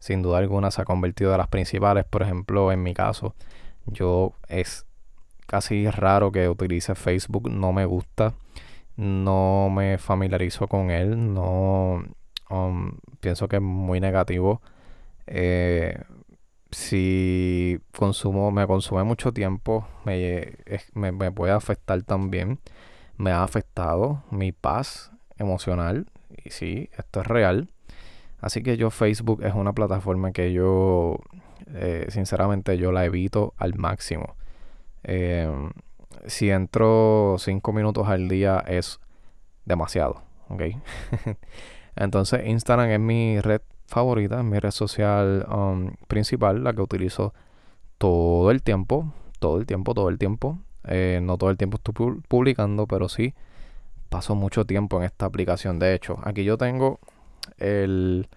sin 0.00 0.22
duda 0.22 0.38
alguna 0.38 0.72
se 0.72 0.82
ha 0.82 0.84
convertido 0.84 1.30
en 1.30 1.38
las 1.38 1.48
principales. 1.48 2.04
Por 2.04 2.22
ejemplo, 2.22 2.72
en 2.72 2.82
mi 2.82 2.94
caso, 2.94 3.36
yo 3.86 4.32
es 4.48 4.86
casi 5.46 5.88
raro 5.88 6.32
que 6.32 6.48
utilice 6.48 6.96
Facebook, 6.96 7.48
no 7.48 7.72
me 7.72 7.84
gusta, 7.84 8.34
no 8.96 9.70
me 9.70 9.98
familiarizo 9.98 10.66
con 10.66 10.90
él, 10.90 11.32
no 11.32 12.02
Um, 12.52 12.98
pienso 13.20 13.48
que 13.48 13.56
es 13.56 13.62
muy 13.62 13.98
negativo. 13.98 14.60
Eh, 15.26 15.98
si 16.70 17.78
consumo, 17.96 18.50
me 18.50 18.66
consume 18.66 19.04
mucho 19.04 19.32
tiempo, 19.32 19.86
me, 20.04 20.58
me, 20.92 21.32
puede 21.32 21.52
afectar 21.52 22.02
también. 22.02 22.58
Me 23.16 23.30
ha 23.30 23.42
afectado 23.42 24.22
mi 24.30 24.52
paz 24.52 25.12
emocional. 25.38 26.06
Y 26.44 26.50
sí, 26.50 26.90
esto 26.98 27.20
es 27.22 27.26
real. 27.26 27.70
Así 28.40 28.62
que 28.62 28.76
yo 28.76 28.90
Facebook 28.90 29.42
es 29.44 29.54
una 29.54 29.72
plataforma 29.72 30.32
que 30.32 30.52
yo, 30.52 31.18
eh, 31.74 32.06
sinceramente, 32.10 32.76
yo 32.76 32.92
la 32.92 33.06
evito 33.06 33.54
al 33.56 33.76
máximo. 33.76 34.36
Eh, 35.04 35.50
si 36.26 36.50
entro 36.50 37.36
cinco 37.38 37.72
minutos 37.72 38.08
al 38.08 38.28
día 38.28 38.62
es 38.66 39.00
demasiado, 39.64 40.22
¿ok? 40.48 40.62
Entonces 41.96 42.46
Instagram 42.46 42.90
es 42.90 43.00
mi 43.00 43.40
red 43.40 43.60
favorita, 43.86 44.42
mi 44.42 44.58
red 44.58 44.70
social 44.70 45.46
um, 45.50 45.92
principal, 46.08 46.64
la 46.64 46.72
que 46.72 46.80
utilizo 46.80 47.34
todo 47.98 48.50
el 48.50 48.62
tiempo, 48.62 49.12
todo 49.38 49.58
el 49.58 49.66
tiempo, 49.66 49.94
todo 49.94 50.08
el 50.08 50.18
tiempo. 50.18 50.58
Eh, 50.84 51.20
no 51.22 51.38
todo 51.38 51.50
el 51.50 51.56
tiempo 51.56 51.76
estoy 51.76 52.20
publicando, 52.26 52.86
pero 52.86 53.08
sí 53.08 53.34
paso 54.08 54.34
mucho 54.34 54.66
tiempo 54.66 54.98
en 54.98 55.04
esta 55.04 55.26
aplicación. 55.26 55.78
De 55.78 55.94
hecho, 55.94 56.18
aquí 56.22 56.44
yo 56.44 56.58
tengo 56.58 57.00
el 57.58 58.28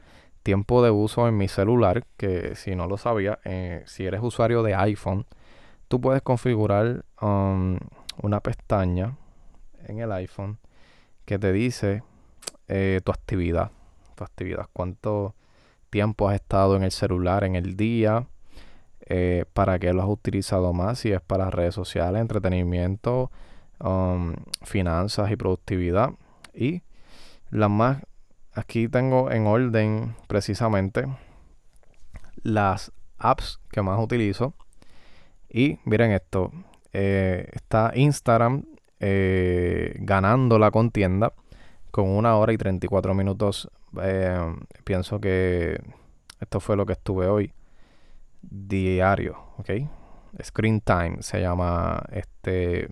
tiempo 0.43 0.83
de 0.83 0.91
uso 0.91 1.27
en 1.27 1.37
mi 1.37 1.47
celular, 1.47 2.05
que 2.17 2.55
si 2.55 2.75
no 2.75 2.87
lo 2.87 2.97
sabía, 2.97 3.39
eh, 3.43 3.83
si 3.85 4.05
eres 4.05 4.21
usuario 4.21 4.63
de 4.63 4.75
iPhone, 4.75 5.25
tú 5.87 5.99
puedes 5.99 6.21
configurar 6.21 7.03
um, 7.21 7.77
una 8.21 8.39
pestaña 8.39 9.17
en 9.85 9.99
el 9.99 10.11
iPhone 10.11 10.59
que 11.25 11.39
te 11.39 11.51
dice 11.51 12.03
eh, 12.67 13.01
tu 13.03 13.11
actividad. 13.11 13.71
Tu 14.15 14.23
actividad. 14.23 14.67
Cuánto 14.73 15.35
tiempo 15.89 16.29
has 16.29 16.35
estado 16.35 16.75
en 16.75 16.83
el 16.83 16.91
celular 16.91 17.43
en 17.43 17.55
el 17.55 17.75
día. 17.75 18.27
Eh, 19.07 19.45
para 19.53 19.77
qué 19.77 19.93
lo 19.93 20.01
has 20.01 20.09
utilizado 20.09 20.73
más. 20.73 20.99
Si 20.99 21.11
es 21.11 21.21
para 21.21 21.51
redes 21.51 21.75
sociales, 21.75 22.21
entretenimiento, 22.21 23.31
um, 23.79 24.33
finanzas 24.63 25.31
y 25.31 25.35
productividad. 25.35 26.11
Y 26.53 26.81
las 27.49 27.69
más. 27.69 28.01
Aquí 28.53 28.87
tengo 28.87 29.31
en 29.31 29.47
orden 29.47 30.15
precisamente 30.27 31.07
las 32.41 32.91
apps 33.17 33.59
que 33.69 33.81
más 33.81 33.99
utilizo. 33.99 34.53
Y 35.49 35.77
miren 35.83 36.11
esto. 36.11 36.51
Eh, 36.93 37.49
está 37.53 37.91
Instagram 37.95 38.63
ganando 38.97 40.57
la 40.57 40.71
contienda 40.71 41.33
con 41.95 42.09
una 42.09 42.35
hora 42.35 42.51
y 42.51 42.57
34 42.57 43.13
minutos. 43.13 43.69
Eh, 44.01 44.53
pienso 44.83 45.21
que 45.21 45.79
esto 46.41 46.59
fue 46.59 46.75
lo 46.75 46.85
que 46.85 46.91
estuve 46.91 47.27
hoy. 47.27 47.53
Diario, 48.41 49.37
¿ok? 49.59 49.69
Screen 50.43 50.81
time 50.81 51.19
se 51.21 51.39
llama 51.39 52.03
este. 52.11 52.89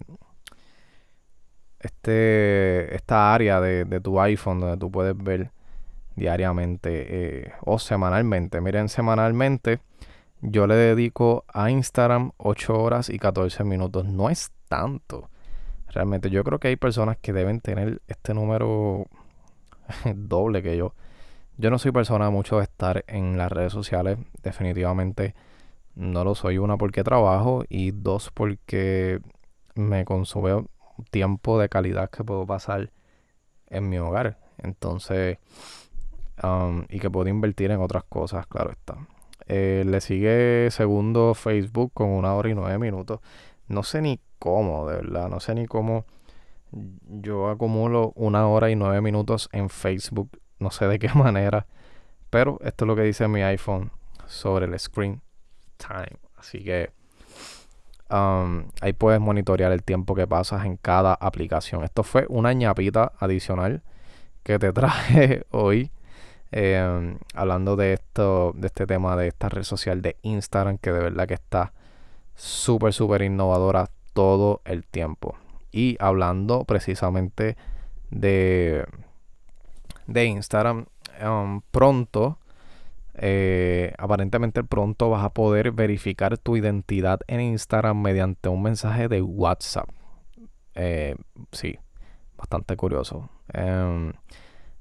Este. 1.81 2.95
Esta 2.95 3.33
área 3.33 3.59
de, 3.59 3.99
tu 3.99 4.21
iPhone 4.21 4.61
donde 4.61 4.77
tú 4.77 4.89
puedes 4.89 5.17
ver 5.17 5.51
diariamente 6.15 6.91
eh, 7.09 7.51
o 7.59 7.79
semanalmente. 7.79 8.61
Miren, 8.61 8.87
semanalmente 8.87 9.81
yo 10.39 10.65
le 10.65 10.75
dedico 10.75 11.43
a 11.49 11.69
Instagram 11.69 12.31
8 12.37 12.73
horas 12.73 13.09
y 13.09 13.19
14 13.19 13.65
minutos. 13.65 14.05
No 14.05 14.29
es 14.29 14.53
tanto. 14.69 15.29
Realmente 15.93 16.29
yo 16.29 16.43
creo 16.43 16.59
que 16.59 16.69
hay 16.69 16.75
personas 16.75 17.17
que 17.17 17.33
deben 17.33 17.61
tener 17.61 18.01
este 18.07 18.33
número 18.33 19.05
doble 20.15 20.63
que 20.63 20.75
yo. 20.75 20.93
Yo 21.57 21.69
no 21.69 21.77
soy 21.77 21.91
persona 21.91 22.29
mucho 22.31 22.57
de 22.57 22.63
estar 22.63 23.03
en 23.07 23.37
las 23.37 23.51
redes 23.51 23.73
sociales. 23.73 24.17
Definitivamente 24.41 25.35
no 25.95 26.23
lo 26.23 26.33
soy. 26.33 26.57
Una 26.57 26.77
porque 26.77 27.03
trabajo 27.03 27.63
y 27.69 27.91
dos 27.91 28.31
porque 28.33 29.19
me 29.75 30.03
consume 30.03 30.65
tiempo 31.11 31.59
de 31.59 31.69
calidad 31.69 32.09
que 32.09 32.23
puedo 32.23 32.45
pasar 32.47 32.91
en 33.67 33.89
mi 33.89 33.99
hogar. 33.99 34.39
Entonces, 34.57 35.37
um, 36.43 36.85
y 36.89 36.99
que 36.99 37.09
puedo 37.09 37.29
invertir 37.29 37.69
en 37.71 37.81
otras 37.81 38.03
cosas, 38.05 38.47
claro 38.47 38.71
está. 38.71 38.97
Eh, 39.47 39.83
le 39.85 40.01
sigue 40.01 40.69
segundo 40.71 41.33
Facebook 41.33 41.91
con 41.93 42.09
una 42.09 42.33
hora 42.33 42.49
y 42.49 42.55
nueve 42.55 42.79
minutos. 42.79 43.19
No 43.67 43.83
sé 43.83 44.01
ni 44.01 44.19
cómo, 44.43 44.89
de 44.89 44.97
verdad. 44.97 45.29
No 45.29 45.39
sé 45.39 45.55
ni 45.55 45.67
cómo 45.67 46.03
yo 47.07 47.47
acumulo 47.47 48.11
una 48.15 48.45
hora 48.45 48.69
y 48.69 48.75
nueve 48.75 48.99
minutos 48.99 49.47
en 49.53 49.69
Facebook. 49.69 50.37
No 50.59 50.69
sé 50.69 50.85
de 50.85 50.99
qué 50.99 51.07
manera. 51.15 51.65
Pero 52.29 52.59
esto 52.61 52.83
es 52.83 52.87
lo 52.87 52.95
que 52.97 53.03
dice 53.03 53.29
mi 53.29 53.41
iPhone 53.41 53.89
sobre 54.25 54.65
el 54.65 54.77
screen 54.77 55.21
time. 55.77 56.19
Así 56.35 56.61
que 56.61 56.91
um, 58.09 58.65
ahí 58.81 58.91
puedes 58.91 59.21
monitorear 59.21 59.71
el 59.71 59.81
tiempo 59.81 60.13
que 60.13 60.27
pasas 60.27 60.65
en 60.65 60.75
cada 60.75 61.13
aplicación. 61.13 61.85
Esto 61.85 62.03
fue 62.03 62.25
una 62.27 62.51
ñapita 62.51 63.13
adicional 63.19 63.81
que 64.43 64.59
te 64.59 64.73
traje 64.73 65.45
hoy. 65.51 65.89
Em, 66.51 67.17
hablando 67.33 67.77
de 67.77 67.93
esto, 67.93 68.51
de 68.55 68.67
este 68.67 68.85
tema 68.87 69.15
de 69.15 69.29
esta 69.29 69.47
red 69.47 69.63
social 69.63 70.01
de 70.01 70.17
Instagram, 70.21 70.79
que 70.79 70.91
de 70.91 70.99
verdad 70.99 71.27
que 71.29 71.33
está 71.33 71.71
súper, 72.35 72.91
súper 72.93 73.21
innovadora 73.21 73.89
todo 74.13 74.61
el 74.65 74.85
tiempo. 74.85 75.35
Y 75.71 75.97
hablando 75.99 76.65
precisamente 76.65 77.57
de, 78.09 78.85
de 80.07 80.25
Instagram, 80.25 80.85
um, 81.21 81.61
pronto 81.71 82.37
eh, 83.15 83.93
aparentemente 83.99 84.63
pronto 84.63 85.09
vas 85.09 85.23
a 85.23 85.29
poder 85.29 85.71
verificar 85.71 86.37
tu 86.37 86.57
identidad 86.57 87.19
en 87.27 87.41
Instagram 87.41 88.01
mediante 88.01 88.49
un 88.49 88.63
mensaje 88.63 89.07
de 89.07 89.21
WhatsApp. 89.21 89.89
Eh, 90.75 91.15
sí, 91.51 91.77
bastante 92.37 92.75
curioso. 92.75 93.29
Em, 93.53 94.13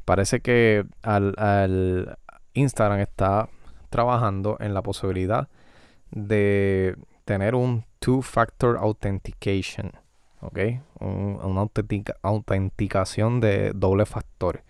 parece 0.05 0.41
que 0.41 0.85
al, 1.03 2.17
Instagram 2.55 3.01
está 3.01 3.49
trabajando 3.91 4.57
en 4.61 4.75
la 4.75 4.83
posibilidad 4.83 5.49
de 6.11 6.97
tener 7.25 7.55
un 7.55 7.85
two-factor 7.99 8.77
authentication, 8.79 9.93
¿ok? 10.41 10.59
una 11.01 11.69
autenticación 12.23 13.41
de 13.41 13.73
doble 13.75 14.07
factor, 14.07 14.63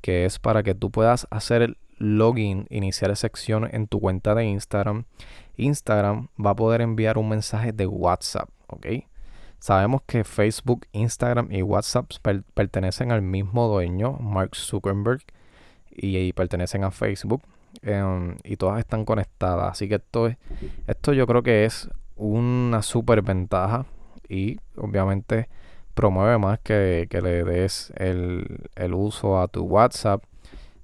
que 0.00 0.24
es 0.24 0.38
para 0.38 0.62
que 0.62 0.74
tú 0.74 0.90
puedas 0.90 1.26
hacer 1.30 1.62
el 1.62 1.78
login, 1.98 2.66
iniciar 2.70 3.14
sección 3.16 3.68
en 3.72 3.88
tu 3.88 4.00
cuenta 4.00 4.34
de 4.34 4.44
Instagram. 4.44 5.04
Instagram 5.56 6.28
va 6.44 6.50
a 6.50 6.56
poder 6.56 6.80
enviar 6.80 7.18
un 7.18 7.28
mensaje 7.28 7.72
de 7.72 7.86
WhatsApp, 7.86 8.48
¿ok? 8.68 8.86
Sabemos 9.58 10.02
que 10.06 10.22
Facebook, 10.22 10.86
Instagram 10.92 11.50
y 11.50 11.62
WhatsApp 11.62 12.10
pertenecen 12.54 13.10
al 13.10 13.22
mismo 13.22 13.66
dueño, 13.66 14.12
Mark 14.12 14.54
Zuckerberg, 14.54 15.22
y, 15.90 16.32
pertenecen 16.32 16.84
a 16.84 16.92
Facebook. 16.92 17.42
Em, 17.82 18.36
y 18.44 18.56
todas 18.56 18.78
están 18.78 19.04
conectadas. 19.04 19.72
Así 19.72 19.88
que 19.88 19.96
esto, 19.96 20.26
es, 20.26 20.36
esto 20.86 21.12
yo 21.12 21.26
creo 21.26 21.42
que 21.42 21.64
es 21.64 21.88
una 22.16 22.82
super 22.82 23.22
ventaja 23.22 23.86
y 24.28 24.58
obviamente 24.76 25.48
promueve 25.94 26.38
más 26.38 26.58
que, 26.60 27.08
le 27.10 27.44
des 27.44 27.92
el, 27.96 28.68
el, 28.76 28.94
uso 28.94 29.40
a 29.40 29.48
tu 29.48 29.64
WhatsApp. 29.64 30.22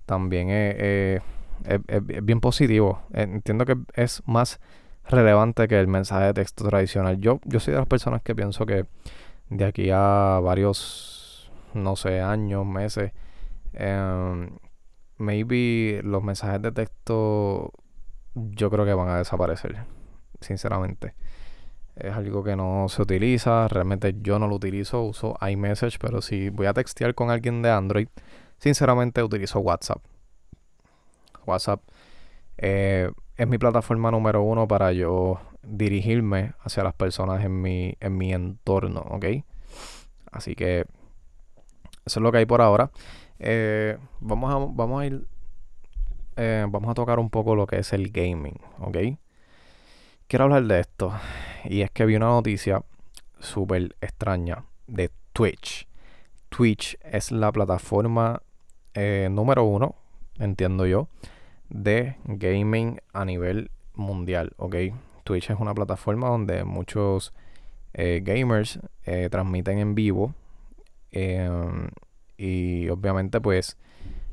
También 0.07 0.51
es, 0.51 1.23
es 1.65 2.25
bien 2.25 2.41
positivo. 2.41 3.03
Entiendo 3.13 3.65
que 3.65 3.77
es 3.95 4.23
más 4.27 4.61
relevante 5.09 5.69
que 5.69 5.79
el 5.79 5.89
mensaje 5.89 6.27
de 6.27 6.35
texto 6.35 6.65
tradicional. 6.69 7.19
Yo, 7.19 7.41
yo 7.45 7.61
soy 7.61 7.73
de 7.73 7.79
las 7.79 7.89
personas 7.89 8.23
que 8.23 8.35
pienso 8.35 8.67
que 8.67 8.87
de 9.51 9.65
aquí 9.65 9.91
a 9.93 10.41
varios, 10.43 11.51
no 11.75 11.97
sé, 11.97 12.21
años, 12.21 12.65
meses, 12.67 13.13
um, 13.75 14.49
maybe 15.19 16.01
los 16.03 16.23
mensajes 16.23 16.61
de 16.63 16.73
texto 16.73 17.73
yo 18.35 18.71
creo 18.71 18.85
que 18.85 18.95
van 18.95 19.09
a 19.09 19.19
desaparecer, 19.19 19.77
sinceramente. 20.41 21.15
Es 21.97 22.13
algo 22.13 22.43
que 22.43 22.57
no 22.57 22.87
se 22.89 23.03
utiliza, 23.03 23.69
realmente 23.69 24.17
yo 24.21 24.39
no 24.39 24.49
lo 24.49 24.57
utilizo, 24.57 25.03
uso 25.03 25.37
iMessage, 25.49 25.99
pero 26.01 26.21
si 26.21 26.49
voy 26.49 26.67
a 26.67 26.75
textear 26.75 27.15
con 27.15 27.31
alguien 27.31 27.63
de 27.63 27.71
Android, 27.71 28.09
sinceramente 28.59 29.23
utilizo 29.23 29.61
WhatsApp. 29.61 30.03
WhatsApp 31.47 31.81
eh, 32.59 33.11
es 33.37 33.49
mi 33.49 33.59
plataforma 33.59 34.11
número 34.11 34.43
uno 34.43 34.67
para 34.67 34.93
yo 34.93 35.41
dirigirme 35.63 36.55
hacia 36.61 36.83
las 36.83 36.95
personas 36.95 37.45
en 37.45 37.61
mi, 37.61 37.97
en 38.01 38.17
mi 38.17 38.33
entorno, 38.33 39.01
¿ok? 39.01 39.27
Así 40.33 40.55
que 40.55 40.87
eso 42.05 42.21
es 42.21 42.23
lo 42.23 42.33
que 42.33 42.39
hay 42.39 42.47
por 42.47 42.61
ahora. 42.61 42.91
Eh, 43.39 43.99
vamos, 44.21 44.53
a, 44.53 44.73
vamos 44.73 45.03
a 45.03 45.07
ir, 45.07 45.27
eh, 46.37 46.67
vamos 46.69 46.91
a 46.91 46.95
tocar 46.95 47.19
un 47.19 47.31
poco 47.31 47.55
lo 47.55 47.67
que 47.67 47.79
es 47.79 47.93
el 47.93 48.11
gaming, 48.11 48.59
¿ok? 48.81 48.99
Quiero 50.27 50.45
hablar 50.45 50.65
de 50.65 50.81
esto. 50.81 51.13
Y 51.65 51.83
es 51.83 51.91
que 51.91 52.07
vi 52.07 52.17
una 52.17 52.27
noticia 52.27 52.83
súper 53.39 53.95
extraña 54.01 54.65
de 54.87 55.11
Twitch. 55.33 55.87
Twitch 56.49 56.97
es 57.03 57.33
la 57.33 57.51
plataforma 57.53 58.43
eh, 58.95 59.29
número 59.31 59.65
uno, 59.65 59.97
entiendo 60.39 60.87
yo, 60.87 61.09
de 61.69 62.17
gaming 62.25 63.01
a 63.13 63.25
nivel 63.25 63.71
mundial, 63.95 64.53
¿ok? 64.57 64.77
Twitch 65.25 65.51
es 65.51 65.59
una 65.59 65.75
plataforma 65.75 66.29
donde 66.29 66.65
muchos 66.65 67.33
eh, 67.93 68.21
gamers 68.23 68.79
eh, 69.05 69.29
transmiten 69.31 69.79
en 69.79 69.95
vivo 69.95 70.35
em, 71.11 71.89
y 72.37 72.89
obviamente 72.89 73.41
pues 73.41 73.77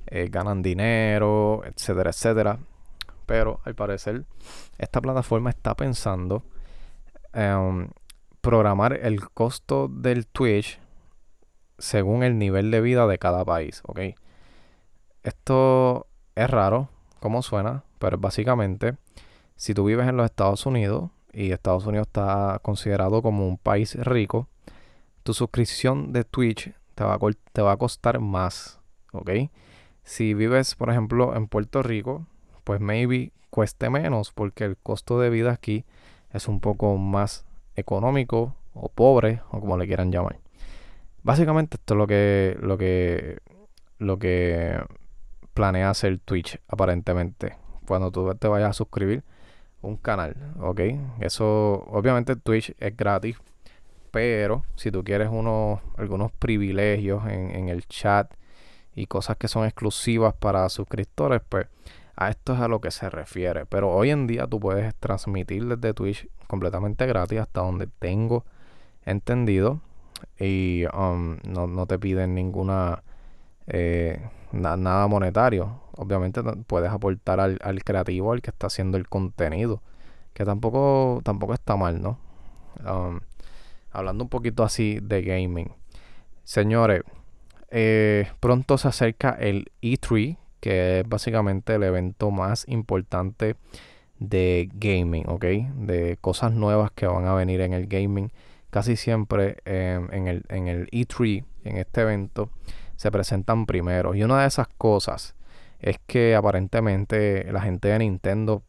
eh, 0.07 0.27
ganan 0.29 0.61
dinero, 0.61 1.63
etcétera, 1.65 2.09
etcétera. 2.09 2.59
Pero 3.25 3.61
al 3.63 3.75
parecer 3.75 4.25
esta 4.77 5.01
plataforma 5.01 5.49
está 5.49 5.75
pensando 5.75 6.43
em, 7.33 7.89
programar 8.41 8.93
el 8.93 9.29
costo 9.29 9.87
del 9.87 10.27
Twitch 10.27 10.79
según 11.77 12.23
el 12.23 12.37
nivel 12.37 12.71
de 12.71 12.81
vida 12.81 13.07
de 13.07 13.17
cada 13.17 13.45
país, 13.45 13.81
¿ok? 13.85 13.99
Esto 15.23 16.07
es 16.35 16.49
raro 16.49 16.89
cómo 17.19 17.41
suena, 17.41 17.83
pero 17.99 18.17
básicamente, 18.17 18.97
si 19.55 19.73
tú 19.73 19.85
vives 19.85 20.07
en 20.07 20.17
los 20.17 20.25
Estados 20.25 20.65
Unidos 20.65 21.11
y 21.33 21.51
Estados 21.51 21.85
Unidos 21.85 22.07
está 22.07 22.59
considerado 22.61 23.21
como 23.21 23.47
un 23.47 23.57
país 23.57 23.95
rico, 23.95 24.47
tu 25.23 25.33
suscripción 25.33 26.11
de 26.13 26.23
Twitch 26.23 26.73
te 27.53 27.61
va 27.61 27.71
a, 27.71 27.77
costar 27.77 28.19
más, 28.19 28.79
¿ok? 29.11 29.31
Si 30.03 30.33
vives, 30.33 30.75
por 30.75 30.89
ejemplo, 30.89 31.35
en 31.35 31.47
Puerto 31.47 31.83
Rico, 31.83 32.25
pues 32.63 32.79
maybe 32.79 33.31
cueste 33.49 33.89
menos 33.89 34.31
porque 34.31 34.65
el 34.65 34.77
costo 34.77 35.19
de 35.19 35.29
vida 35.29 35.51
aquí 35.51 35.85
es 36.31 36.47
un 36.47 36.59
poco 36.59 36.97
más 36.97 37.45
económico 37.75 38.55
o 38.73 38.89
pobre 38.89 39.41
o 39.51 39.59
como 39.59 39.77
le 39.77 39.87
quieran 39.87 40.11
llamar. 40.11 40.39
Básicamente 41.23 41.77
esto 41.77 41.93
es 41.93 41.97
lo 41.97 42.07
que 42.07 42.57
lo 42.61 42.77
que 42.77 43.39
lo 43.99 44.17
que 44.17 44.79
planea 45.53 45.89
hacer 45.89 46.19
Twitch, 46.19 46.59
aparentemente. 46.67 47.57
Cuando 47.85 48.11
tú 48.11 48.33
te 48.35 48.47
vayas 48.47 48.71
a 48.71 48.73
suscribir 48.73 49.23
un 49.81 49.97
canal, 49.97 50.35
¿ok? 50.59 50.81
Eso, 51.19 51.85
obviamente 51.87 52.35
Twitch 52.35 52.73
es 52.79 52.95
gratis, 52.95 53.37
pero 54.11 54.63
si 54.75 54.91
tú 54.91 55.03
quieres 55.03 55.29
unos, 55.31 55.79
algunos 55.97 56.31
privilegios 56.31 57.25
en, 57.27 57.55
en 57.55 57.69
el 57.69 57.87
chat 57.87 58.33
y 58.95 59.07
cosas 59.07 59.37
que 59.37 59.47
son 59.47 59.65
exclusivas 59.65 60.33
para 60.33 60.67
suscriptores, 60.69 61.41
pues 61.47 61.67
a 62.15 62.29
esto 62.29 62.53
es 62.53 62.59
a 62.59 62.67
lo 62.67 62.81
que 62.81 62.91
se 62.91 63.09
refiere. 63.09 63.65
Pero 63.65 63.91
hoy 63.91 64.11
en 64.11 64.27
día 64.27 64.47
tú 64.47 64.59
puedes 64.59 64.93
transmitir 64.95 65.65
desde 65.65 65.93
Twitch 65.93 66.27
completamente 66.47 67.05
gratis 67.07 67.39
hasta 67.39 67.61
donde 67.61 67.87
tengo 67.87 68.45
entendido. 69.05 69.81
Y 70.39 70.85
um, 70.93 71.37
no, 71.47 71.67
no, 71.67 71.87
te 71.87 71.97
piden 71.97 72.35
ninguna 72.35 73.03
eh, 73.67 74.21
nada 74.51 75.07
monetario. 75.07 75.81
Obviamente 75.95 76.41
puedes 76.67 76.91
aportar 76.91 77.39
al, 77.39 77.83
creativo, 77.83 78.33
al 78.33 78.41
que 78.41 78.51
está 78.51 78.67
haciendo 78.67 78.97
el 78.97 79.07
contenido, 79.07 79.81
que 80.33 80.45
tampoco, 80.45 81.21
tampoco 81.23 81.53
está 81.53 81.75
mal, 81.75 82.01
¿no? 82.01 82.19
Um, 82.85 83.19
hablando 83.91 84.23
un 84.23 84.29
poquito 84.29 84.63
así 84.63 84.99
de 85.01 85.21
gaming. 85.21 85.71
Señores, 86.43 87.01
eh, 87.69 88.27
pronto 88.39 88.77
se 88.77 88.87
acerca 88.87 89.31
el 89.31 89.71
E3, 89.81 90.37
que 90.59 90.99
es 90.99 91.07
básicamente 91.07 91.75
el 91.75 91.83
evento 91.83 92.31
más 92.31 92.67
importante 92.67 93.55
de 94.19 94.69
gaming, 94.73 95.27
¿ok? 95.27 95.45
De 95.75 96.17
cosas 96.21 96.51
nuevas 96.51 96.91
que 96.91 97.07
van 97.07 97.25
a 97.25 97.33
venir 97.33 97.61
en 97.61 97.73
el 97.73 97.87
gaming. 97.87 98.31
Casi 98.69 98.95
siempre 98.95 99.57
em, 99.65 100.07
en, 100.13 100.27
el, 100.27 100.43
en 100.49 100.67
el 100.67 100.87
E3, 100.91 101.43
en 101.63 101.77
este 101.77 102.01
evento, 102.01 102.49
se 102.95 103.11
presentan 103.11 103.65
primero. 103.65 104.13
Y 104.13 104.23
una 104.23 104.41
de 104.41 104.47
esas 104.47 104.67
cosas 104.67 105.35
es 105.79 105.97
que 106.05 106.35
aparentemente 106.35 107.51
la 107.51 107.61
gente 107.61 107.87
de 107.87 107.99
Nintendo 107.99 108.63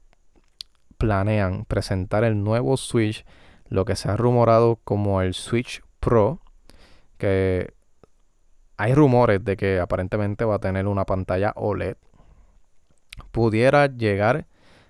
planean 0.96 1.64
presentar 1.66 2.24
el 2.24 2.42
nuevo 2.42 2.76
Switch, 2.76 3.24
lo 3.72 3.84
que 3.84 3.96
se 3.96 4.10
ha 4.10 4.16
rumorado 4.16 4.78
como 4.84 5.22
el 5.22 5.34
Switch 5.34 5.82
Pro, 5.98 6.40
que 7.18 7.72
hay 8.76 8.94
rumores 8.94 9.44
de 9.44 9.56
que 9.56 9.80
aparentemente 9.80 10.44
va 10.44 10.56
a 10.56 10.58
tener 10.58 10.86
una 10.86 11.04
pantalla 11.04 11.52
OLED. 11.56 11.96
Pudiera 13.30 13.86
llegar, 13.86 14.46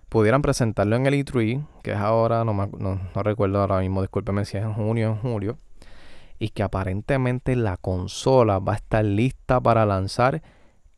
pudieran 0.08 0.42
presentarlo 0.42 0.96
en 0.96 1.06
el 1.06 1.14
E3, 1.14 1.64
que 1.82 1.92
es 1.92 1.98
ahora, 1.98 2.44
no, 2.44 2.52
no, 2.54 3.00
no 3.14 3.22
recuerdo 3.22 3.60
ahora 3.60 3.80
mismo, 3.80 4.02
discúlpeme 4.02 4.44
si 4.44 4.56
es 4.56 4.64
en 4.64 4.74
junio 4.74 5.10
o 5.10 5.12
en 5.14 5.18
julio 5.20 5.58
y 6.40 6.48
que 6.48 6.64
aparentemente 6.64 7.54
la 7.54 7.76
consola 7.76 8.58
va 8.58 8.72
a 8.72 8.76
estar 8.76 9.04
lista 9.04 9.60
para 9.60 9.86
lanzar 9.86 10.42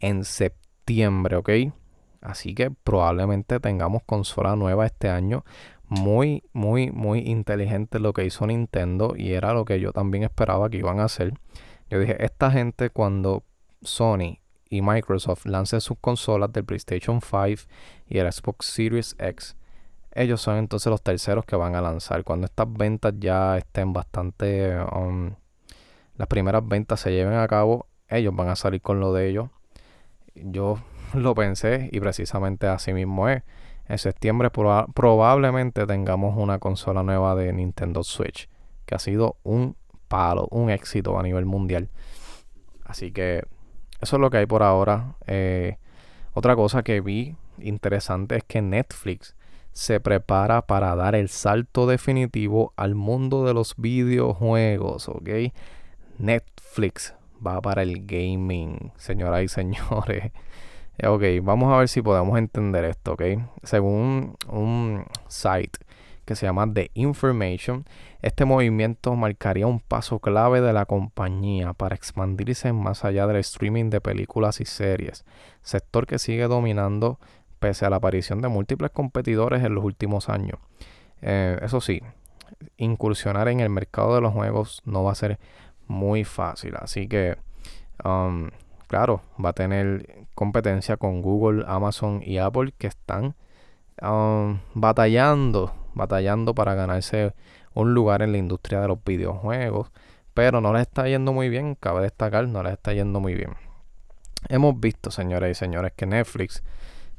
en 0.00 0.24
septiembre, 0.24 1.36
¿ok? 1.36 1.50
Así 2.22 2.54
que 2.54 2.70
probablemente 2.70 3.60
tengamos 3.60 4.02
consola 4.04 4.56
nueva 4.56 4.86
este 4.86 5.10
año. 5.10 5.44
Muy, 5.88 6.42
muy, 6.52 6.90
muy 6.90 7.20
inteligente 7.20 7.98
lo 7.98 8.12
que 8.12 8.24
hizo 8.24 8.46
Nintendo 8.46 9.14
y 9.16 9.32
era 9.32 9.52
lo 9.52 9.64
que 9.64 9.80
yo 9.80 9.92
también 9.92 10.24
esperaba 10.24 10.70
que 10.70 10.78
iban 10.78 11.00
a 11.00 11.04
hacer. 11.04 11.34
Yo 11.90 11.98
dije, 11.98 12.24
esta 12.24 12.50
gente 12.50 12.90
cuando 12.90 13.44
Sony 13.82 14.38
y 14.70 14.82
Microsoft 14.82 15.46
lancen 15.46 15.80
sus 15.80 15.98
consolas 16.00 16.52
del 16.52 16.64
PlayStation 16.64 17.20
5 17.20 17.70
y 18.08 18.18
el 18.18 18.32
Xbox 18.32 18.66
Series 18.66 19.14
X, 19.18 19.56
ellos 20.12 20.40
son 20.40 20.56
entonces 20.56 20.90
los 20.90 21.02
terceros 21.02 21.44
que 21.44 21.56
van 21.56 21.74
a 21.74 21.82
lanzar. 21.82 22.24
Cuando 22.24 22.46
estas 22.46 22.72
ventas 22.72 23.14
ya 23.18 23.58
estén 23.58 23.92
bastante... 23.92 24.78
Um, 24.92 25.34
las 26.16 26.28
primeras 26.28 26.66
ventas 26.66 27.00
se 27.00 27.10
lleven 27.10 27.34
a 27.34 27.48
cabo, 27.48 27.88
ellos 28.08 28.34
van 28.34 28.48
a 28.48 28.56
salir 28.56 28.80
con 28.80 29.00
lo 29.00 29.12
de 29.12 29.28
ellos. 29.28 29.48
Yo 30.34 30.78
lo 31.14 31.34
pensé 31.34 31.88
y 31.92 32.00
precisamente 32.00 32.66
así 32.66 32.92
mismo 32.92 33.28
es. 33.28 33.42
En 33.88 33.98
septiembre 33.98 34.50
probablemente 34.50 35.86
tengamos 35.86 36.36
una 36.36 36.58
consola 36.58 37.02
nueva 37.02 37.34
de 37.34 37.52
Nintendo 37.52 38.02
Switch, 38.02 38.48
que 38.86 38.94
ha 38.94 38.98
sido 38.98 39.36
un 39.42 39.76
palo, 40.08 40.48
un 40.50 40.70
éxito 40.70 41.18
a 41.18 41.22
nivel 41.22 41.44
mundial. 41.44 41.90
Así 42.84 43.12
que 43.12 43.44
eso 44.00 44.16
es 44.16 44.20
lo 44.20 44.30
que 44.30 44.38
hay 44.38 44.46
por 44.46 44.62
ahora. 44.62 45.16
Eh, 45.26 45.78
otra 46.32 46.56
cosa 46.56 46.82
que 46.82 47.00
vi 47.00 47.36
interesante 47.58 48.36
es 48.36 48.44
que 48.44 48.62
Netflix 48.62 49.34
se 49.72 50.00
prepara 50.00 50.62
para 50.66 50.94
dar 50.94 51.14
el 51.14 51.28
salto 51.28 51.86
definitivo 51.86 52.72
al 52.76 52.94
mundo 52.94 53.44
de 53.44 53.54
los 53.54 53.74
videojuegos, 53.76 55.08
¿ok? 55.08 55.28
Netflix 56.18 57.14
va 57.44 57.60
para 57.60 57.82
el 57.82 58.06
gaming, 58.06 58.92
señoras 58.96 59.42
y 59.42 59.48
señores. 59.48 60.32
Ok, 61.02 61.22
vamos 61.42 61.72
a 61.72 61.78
ver 61.78 61.88
si 61.88 62.02
podemos 62.02 62.38
entender 62.38 62.84
esto, 62.84 63.14
¿ok? 63.14 63.22
Según 63.64 64.36
un 64.48 65.04
site 65.26 65.80
que 66.24 66.36
se 66.36 66.46
llama 66.46 66.72
The 66.72 66.92
Information, 66.94 67.84
este 68.22 68.44
movimiento 68.44 69.14
marcaría 69.16 69.66
un 69.66 69.80
paso 69.80 70.20
clave 70.20 70.60
de 70.60 70.72
la 70.72 70.86
compañía 70.86 71.72
para 71.72 71.96
expandirse 71.96 72.72
más 72.72 73.04
allá 73.04 73.26
del 73.26 73.38
streaming 73.38 73.90
de 73.90 74.00
películas 74.00 74.60
y 74.60 74.66
series, 74.66 75.24
sector 75.62 76.06
que 76.06 76.20
sigue 76.20 76.44
dominando 76.44 77.18
pese 77.58 77.84
a 77.84 77.90
la 77.90 77.96
aparición 77.96 78.40
de 78.40 78.48
múltiples 78.48 78.92
competidores 78.92 79.64
en 79.64 79.74
los 79.74 79.84
últimos 79.84 80.28
años. 80.28 80.60
Eh, 81.22 81.58
eso 81.60 81.80
sí, 81.80 82.02
incursionar 82.76 83.48
en 83.48 83.58
el 83.58 83.68
mercado 83.68 84.14
de 84.14 84.20
los 84.20 84.32
juegos 84.32 84.80
no 84.84 85.02
va 85.02 85.10
a 85.10 85.16
ser 85.16 85.40
muy 85.88 86.22
fácil, 86.22 86.76
así 86.76 87.08
que 87.08 87.36
um, 88.04 88.48
claro, 88.86 89.22
va 89.44 89.50
a 89.50 89.54
tener 89.54 90.23
competencia 90.34 90.96
con 90.96 91.22
Google, 91.22 91.64
Amazon 91.66 92.20
y 92.24 92.38
Apple 92.38 92.72
que 92.76 92.86
están 92.86 93.34
um, 94.02 94.58
batallando, 94.74 95.74
batallando 95.94 96.54
para 96.54 96.74
ganarse 96.74 97.34
un 97.74 97.94
lugar 97.94 98.22
en 98.22 98.32
la 98.32 98.38
industria 98.38 98.80
de 98.80 98.88
los 98.88 99.02
videojuegos. 99.04 99.90
Pero 100.34 100.60
no 100.60 100.72
les 100.72 100.82
está 100.82 101.06
yendo 101.06 101.32
muy 101.32 101.48
bien, 101.48 101.76
cabe 101.76 102.02
destacar, 102.02 102.48
no 102.48 102.62
les 102.62 102.72
está 102.72 102.92
yendo 102.92 103.20
muy 103.20 103.34
bien. 103.34 103.54
Hemos 104.48 104.78
visto, 104.78 105.10
señores 105.10 105.52
y 105.52 105.54
señores, 105.58 105.92
que 105.94 106.06
Netflix 106.06 106.62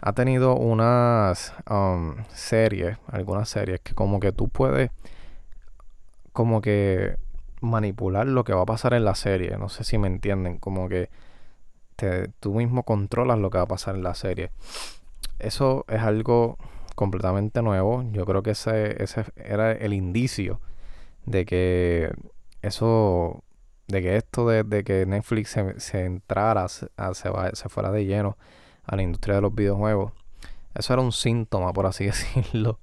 ha 0.02 0.14
tenido 0.14 0.56
unas 0.56 1.54
um, 1.70 2.16
series, 2.30 2.98
algunas 3.08 3.50
series 3.50 3.80
que 3.80 3.94
como 3.94 4.20
que 4.20 4.32
tú 4.32 4.50
puedes 4.50 4.92
como 6.34 6.62
que 6.62 7.18
manipular 7.62 8.28
lo 8.28 8.44
que 8.44 8.54
va 8.54 8.64
a 8.64 8.66
pasar 8.66 8.94
en 8.94 9.06
la 9.06 9.16
serie. 9.16 9.58
No 9.58 9.70
sé 9.70 9.84
si 9.86 9.98
me 9.98 10.08
entienden, 10.08 10.58
como 10.58 10.90
que 10.90 11.10
tú 12.40 12.54
mismo 12.54 12.84
controlas 12.84 13.40
lo 13.40 13.50
que 13.50 13.58
va 13.58 13.64
a 13.64 13.68
pasar 13.68 13.96
en 13.96 14.04
la 14.04 14.16
serie. 14.16 14.52
Eso 15.40 15.86
es 15.88 16.02
algo 16.02 16.58
completamente 16.96 17.62
nuevo. 17.62 18.04
Yo 18.12 18.26
creo 18.26 18.44
que 18.44 18.52
ese, 18.52 19.02
ese 19.04 19.26
era 19.36 19.72
el 19.72 19.94
indicio 19.94 20.62
de 21.26 21.46
que 21.46 22.12
eso, 22.62 23.44
de 23.88 24.02
que 24.02 24.16
esto 24.18 24.48
de, 24.48 24.84
que 24.84 25.06
Netflix 25.06 25.58
se, 25.78 26.06
entrara, 26.06 26.68
se, 26.68 26.88
se, 27.14 27.70
fuera 27.70 27.92
de 27.92 28.06
lleno 28.06 28.38
a 28.86 28.96
la 28.96 29.04
industria 29.04 29.36
de 29.36 29.42
los 29.42 29.54
videojuegos. 29.54 30.14
Eso 30.74 30.94
era 30.94 31.02
un 31.02 31.12
síntoma, 31.12 31.74
por 31.74 31.86
así 31.86 32.06
decirlo. 32.06 32.80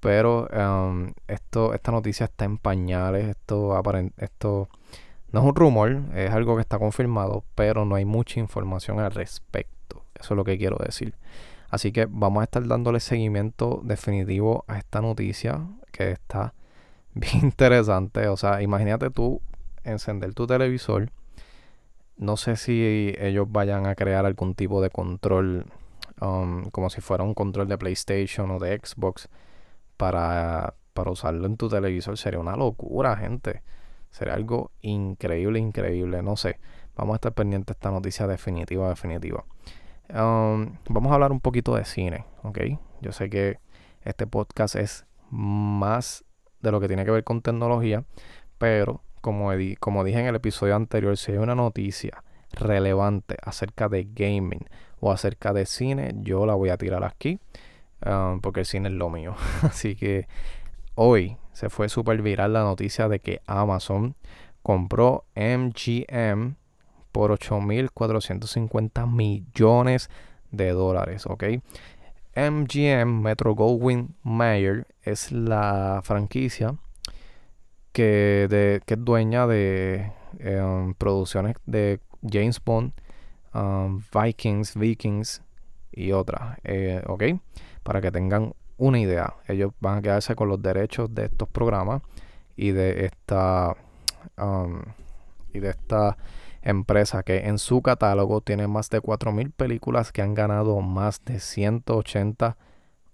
Pero 0.00 0.48
um, 0.52 1.12
esto, 1.28 1.72
esta 1.72 1.90
noticia 1.92 2.24
está 2.24 2.44
en 2.44 2.58
pañales. 2.58 3.26
Esto, 3.26 3.80
esto 4.18 4.68
no 5.34 5.40
es 5.40 5.46
un 5.46 5.56
rumor, 5.56 6.02
es 6.14 6.30
algo 6.30 6.54
que 6.54 6.60
está 6.60 6.78
confirmado, 6.78 7.42
pero 7.56 7.84
no 7.84 7.96
hay 7.96 8.04
mucha 8.04 8.38
información 8.38 9.00
al 9.00 9.10
respecto. 9.10 10.04
Eso 10.14 10.34
es 10.34 10.36
lo 10.36 10.44
que 10.44 10.56
quiero 10.56 10.76
decir. 10.76 11.16
Así 11.68 11.90
que 11.90 12.06
vamos 12.08 12.40
a 12.42 12.44
estar 12.44 12.64
dándole 12.68 13.00
seguimiento 13.00 13.80
definitivo 13.82 14.64
a 14.68 14.78
esta 14.78 15.00
noticia 15.00 15.66
que 15.90 16.12
está 16.12 16.54
bien 17.14 17.40
interesante. 17.42 18.28
O 18.28 18.36
sea, 18.36 18.62
imagínate 18.62 19.10
tú 19.10 19.40
encender 19.82 20.34
tu 20.34 20.46
televisor. 20.46 21.10
No 22.16 22.36
sé 22.36 22.54
si 22.54 23.12
ellos 23.18 23.50
vayan 23.50 23.86
a 23.86 23.96
crear 23.96 24.26
algún 24.26 24.54
tipo 24.54 24.80
de 24.80 24.90
control, 24.90 25.66
um, 26.20 26.70
como 26.70 26.90
si 26.90 27.00
fuera 27.00 27.24
un 27.24 27.34
control 27.34 27.66
de 27.66 27.76
PlayStation 27.76 28.52
o 28.52 28.60
de 28.60 28.78
Xbox, 28.78 29.28
para, 29.96 30.74
para 30.92 31.10
usarlo 31.10 31.46
en 31.46 31.56
tu 31.56 31.68
televisor. 31.68 32.16
Sería 32.18 32.38
una 32.38 32.54
locura, 32.54 33.16
gente. 33.16 33.62
Sería 34.14 34.34
algo 34.34 34.70
increíble, 34.80 35.58
increíble. 35.58 36.22
No 36.22 36.36
sé. 36.36 36.60
Vamos 36.94 37.14
a 37.14 37.16
estar 37.16 37.32
pendientes 37.32 37.66
de 37.66 37.72
esta 37.72 37.90
noticia 37.90 38.28
definitiva, 38.28 38.88
definitiva. 38.88 39.44
Um, 40.08 40.76
vamos 40.88 41.10
a 41.10 41.14
hablar 41.14 41.32
un 41.32 41.40
poquito 41.40 41.74
de 41.74 41.84
cine, 41.84 42.24
¿ok? 42.44 42.60
Yo 43.00 43.10
sé 43.10 43.28
que 43.28 43.58
este 44.02 44.28
podcast 44.28 44.76
es 44.76 45.04
más 45.30 46.24
de 46.60 46.70
lo 46.70 46.78
que 46.80 46.86
tiene 46.86 47.04
que 47.04 47.10
ver 47.10 47.24
con 47.24 47.42
tecnología, 47.42 48.04
pero 48.56 49.02
como, 49.20 49.50
como 49.80 50.04
dije 50.04 50.20
en 50.20 50.26
el 50.26 50.36
episodio 50.36 50.76
anterior, 50.76 51.16
si 51.16 51.32
hay 51.32 51.38
una 51.38 51.56
noticia 51.56 52.22
relevante 52.52 53.36
acerca 53.42 53.88
de 53.88 54.06
gaming 54.14 54.64
o 55.00 55.10
acerca 55.10 55.52
de 55.52 55.66
cine, 55.66 56.12
yo 56.18 56.46
la 56.46 56.54
voy 56.54 56.68
a 56.68 56.76
tirar 56.76 57.02
aquí, 57.02 57.40
um, 58.06 58.40
porque 58.40 58.60
el 58.60 58.66
cine 58.66 58.90
es 58.90 58.94
lo 58.94 59.10
mío. 59.10 59.34
Así 59.62 59.96
que 59.96 60.28
hoy 60.94 61.36
se 61.52 61.70
fue 61.70 61.88
súper 61.88 62.22
viral 62.22 62.52
la 62.52 62.62
noticia 62.62 63.08
de 63.08 63.20
que 63.20 63.40
Amazon 63.46 64.14
compró 64.62 65.24
MGM 65.36 66.56
por 67.12 67.30
8.450 67.30 69.10
millones 69.10 70.10
de 70.50 70.70
dólares, 70.70 71.26
¿ok? 71.26 71.44
MGM 72.36 73.22
Metro 73.22 73.54
Goldwyn 73.54 74.16
Mayer 74.24 74.86
es 75.02 75.30
la 75.30 76.00
franquicia 76.02 76.74
que, 77.92 78.80
es 78.84 79.04
dueña 79.04 79.46
de 79.46 80.12
em, 80.40 80.94
producciones 80.94 81.54
de 81.64 82.00
James 82.28 82.60
Bond, 82.64 82.92
um, 83.54 84.02
Vikings, 84.12 84.74
Vikings 84.74 85.42
y 85.92 86.10
otras, 86.10 86.58
eh, 86.64 87.02
¿ok? 87.06 87.24
Para 87.84 88.00
que 88.00 88.10
tengan 88.10 88.54
una 88.76 88.98
idea. 88.98 89.34
Ellos 89.48 89.72
van 89.80 89.98
a 89.98 90.02
quedarse 90.02 90.34
con 90.34 90.48
los 90.48 90.60
derechos 90.62 91.14
de 91.14 91.26
estos 91.26 91.48
programas 91.48 92.02
y 92.56 92.72
de 92.72 93.06
esta 93.06 93.76
um, 94.38 94.82
y 95.52 95.60
de 95.60 95.70
esta 95.70 96.16
empresa 96.62 97.22
que 97.22 97.46
en 97.46 97.58
su 97.58 97.82
catálogo 97.82 98.40
tiene 98.40 98.66
más 98.66 98.90
de 98.90 99.00
4.000 99.00 99.52
películas 99.52 100.12
que 100.12 100.22
han 100.22 100.34
ganado 100.34 100.80
más 100.80 101.24
de 101.24 101.38
180 101.38 102.56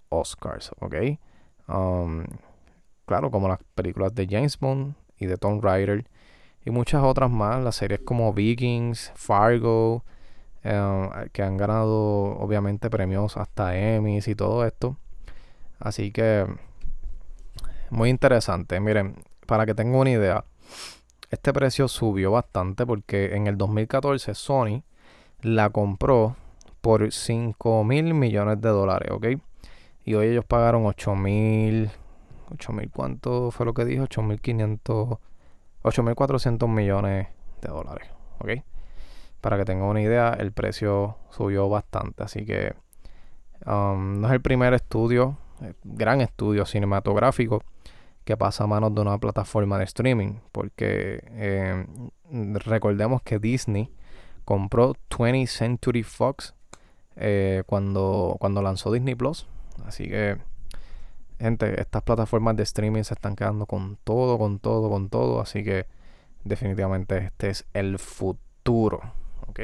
Oscars, 0.08 0.70
¿ok? 0.80 0.94
Um, 1.68 2.24
claro, 3.06 3.30
como 3.30 3.48
las 3.48 3.58
películas 3.74 4.14
de 4.14 4.26
James 4.28 4.58
Bond 4.58 4.94
y 5.18 5.26
de 5.26 5.36
Tom 5.36 5.60
Raider 5.60 6.06
y 6.64 6.70
muchas 6.70 7.02
otras 7.02 7.30
más, 7.30 7.62
las 7.62 7.76
series 7.76 8.00
como 8.00 8.32
Vikings, 8.32 9.12
Fargo, 9.14 10.04
um, 10.64 11.10
que 11.32 11.42
han 11.42 11.56
ganado 11.56 12.38
obviamente 12.38 12.88
premios 12.88 13.36
hasta 13.36 13.76
Emmys 13.76 14.28
y 14.28 14.34
todo 14.34 14.64
esto. 14.64 14.96
Así 15.80 16.12
que 16.12 16.46
muy 17.90 18.08
interesante. 18.08 18.78
Miren, 18.78 19.16
para 19.46 19.66
que 19.66 19.74
tengan 19.74 19.96
una 19.96 20.10
idea, 20.10 20.44
este 21.30 21.52
precio 21.52 21.88
subió 21.88 22.30
bastante 22.30 22.86
porque 22.86 23.34
en 23.34 23.46
el 23.46 23.56
2014 23.58 24.34
Sony 24.34 24.82
la 25.42 25.70
compró 25.70 26.36
por 26.80 27.12
5 27.12 27.84
mil 27.84 28.14
millones 28.14 28.60
de 28.60 28.68
dólares, 28.68 29.10
¿ok? 29.10 29.26
Y 30.04 30.14
hoy 30.14 30.28
ellos 30.28 30.44
pagaron 30.44 30.86
8 30.86 31.14
mil, 31.14 31.90
8 32.52 32.72
mil, 32.72 32.90
¿cuánto 32.90 33.50
fue 33.50 33.66
lo 33.66 33.74
que 33.74 33.84
dijo? 33.84 34.04
8 34.04 34.22
mil 34.22 34.40
500, 34.40 35.18
8 35.82 36.02
mil 36.02 36.14
400 36.14 36.68
millones 36.68 37.28
de 37.60 37.68
dólares, 37.68 38.08
¿ok? 38.38 38.50
Para 39.40 39.56
que 39.56 39.64
tengan 39.64 39.88
una 39.88 40.00
idea, 40.00 40.30
el 40.38 40.52
precio 40.52 41.16
subió 41.30 41.68
bastante, 41.68 42.22
así 42.22 42.44
que 42.44 42.74
um, 43.66 44.20
no 44.20 44.28
es 44.28 44.32
el 44.32 44.40
primer 44.40 44.74
estudio, 44.74 45.38
gran 45.84 46.20
estudio 46.20 46.66
cinematográfico 46.66 47.62
que 48.24 48.36
pasa 48.36 48.64
a 48.64 48.66
manos 48.66 48.94
de 48.94 49.00
una 49.00 49.18
plataforma 49.18 49.78
de 49.78 49.84
streaming. 49.84 50.34
Porque 50.52 51.22
eh, 51.30 51.86
recordemos 52.64 53.22
que 53.22 53.38
Disney 53.38 53.90
compró 54.44 54.94
20th 55.10 55.46
Century 55.46 56.02
Fox 56.02 56.54
eh, 57.16 57.62
cuando, 57.66 58.36
cuando 58.38 58.62
lanzó 58.62 58.92
Disney 58.92 59.14
Plus. 59.14 59.46
Así 59.84 60.08
que, 60.08 60.38
gente, 61.38 61.80
estas 61.80 62.02
plataformas 62.02 62.56
de 62.56 62.62
streaming 62.62 63.02
se 63.02 63.14
están 63.14 63.36
quedando 63.36 63.66
con 63.66 63.96
todo, 64.04 64.38
con 64.38 64.58
todo, 64.58 64.90
con 64.90 65.08
todo. 65.08 65.40
Así 65.40 65.64
que, 65.64 65.86
definitivamente, 66.44 67.18
este 67.18 67.50
es 67.50 67.66
el 67.72 67.98
futuro. 67.98 69.00
¿Ok? 69.48 69.60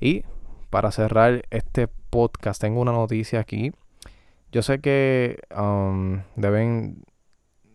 Y 0.00 0.24
para 0.70 0.90
cerrar 0.90 1.44
este 1.50 1.88
podcast, 1.88 2.60
tengo 2.60 2.80
una 2.80 2.92
noticia 2.92 3.40
aquí. 3.40 3.72
Yo 4.54 4.62
sé 4.62 4.80
que 4.80 5.40
um, 5.50 6.22
deben 6.36 7.02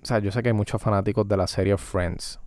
o 0.01 0.05
sea, 0.05 0.19
yo 0.19 0.31
sé 0.31 0.41
que 0.41 0.47
hay 0.47 0.53
muchos 0.53 0.81
fanáticos 0.81 1.27
de 1.27 1.35
la 1.35 1.45
serie 1.45 1.75
Friends. 1.77 2.39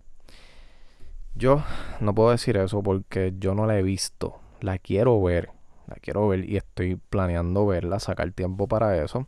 Yo 1.35 1.61
no 1.99 2.15
puedo 2.15 2.31
decir 2.31 2.57
eso 2.57 2.81
porque 2.81 3.35
yo 3.37 3.53
no 3.53 3.67
la 3.67 3.77
he 3.77 3.83
visto. 3.83 4.39
La 4.59 4.79
quiero 4.79 5.21
ver, 5.21 5.51
la 5.85 5.97
quiero 5.97 6.27
ver 6.27 6.49
y 6.49 6.57
estoy 6.57 6.95
planeando 6.95 7.67
verla, 7.67 7.99
sacar 7.99 8.31
tiempo 8.31 8.67
para 8.67 8.97
eso. 9.03 9.27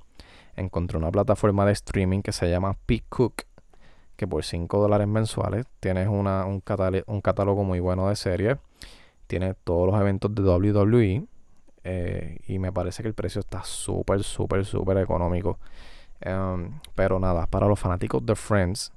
Encontré 0.56 0.98
una 0.98 1.12
plataforma 1.12 1.68
de 1.68 1.74
streaming 1.74 2.24
que 2.24 2.32
se 2.32 2.50
llama 2.50 2.76
Cook 3.08 3.44
que 4.16 4.26
por 4.26 4.44
5 4.44 4.80
dólares 4.80 5.08
mensuales 5.08 5.68
tienes 5.82 6.08
una, 6.08 6.46
un, 6.46 6.64
un, 7.06 7.22
catálogo 7.22 7.64
muy 7.64 7.80
bueno 7.80 8.10
de 8.10 8.16
series. 8.16 8.58
Tiene 9.28 9.54
todos 9.54 9.86
los 9.92 10.02
eventos 10.02 10.34
de 10.34 10.42
WWE. 10.42 11.28
Eh, 11.86 12.40
y 12.48 12.58
me 12.58 12.74
parece 12.74 13.04
que 13.04 13.08
el 13.08 13.14
precio 13.14 13.40
está 13.40 13.64
súper, 13.64 14.24
súper, 14.24 14.66
súper 14.66 14.98
económico. 14.98 15.60
Em, 16.20 16.80
pero 16.96 17.20
nada, 17.20 17.46
para 17.46 17.68
los 17.68 17.80
fanáticos 17.80 18.26
de 18.26 18.36
Friends, 18.36 18.92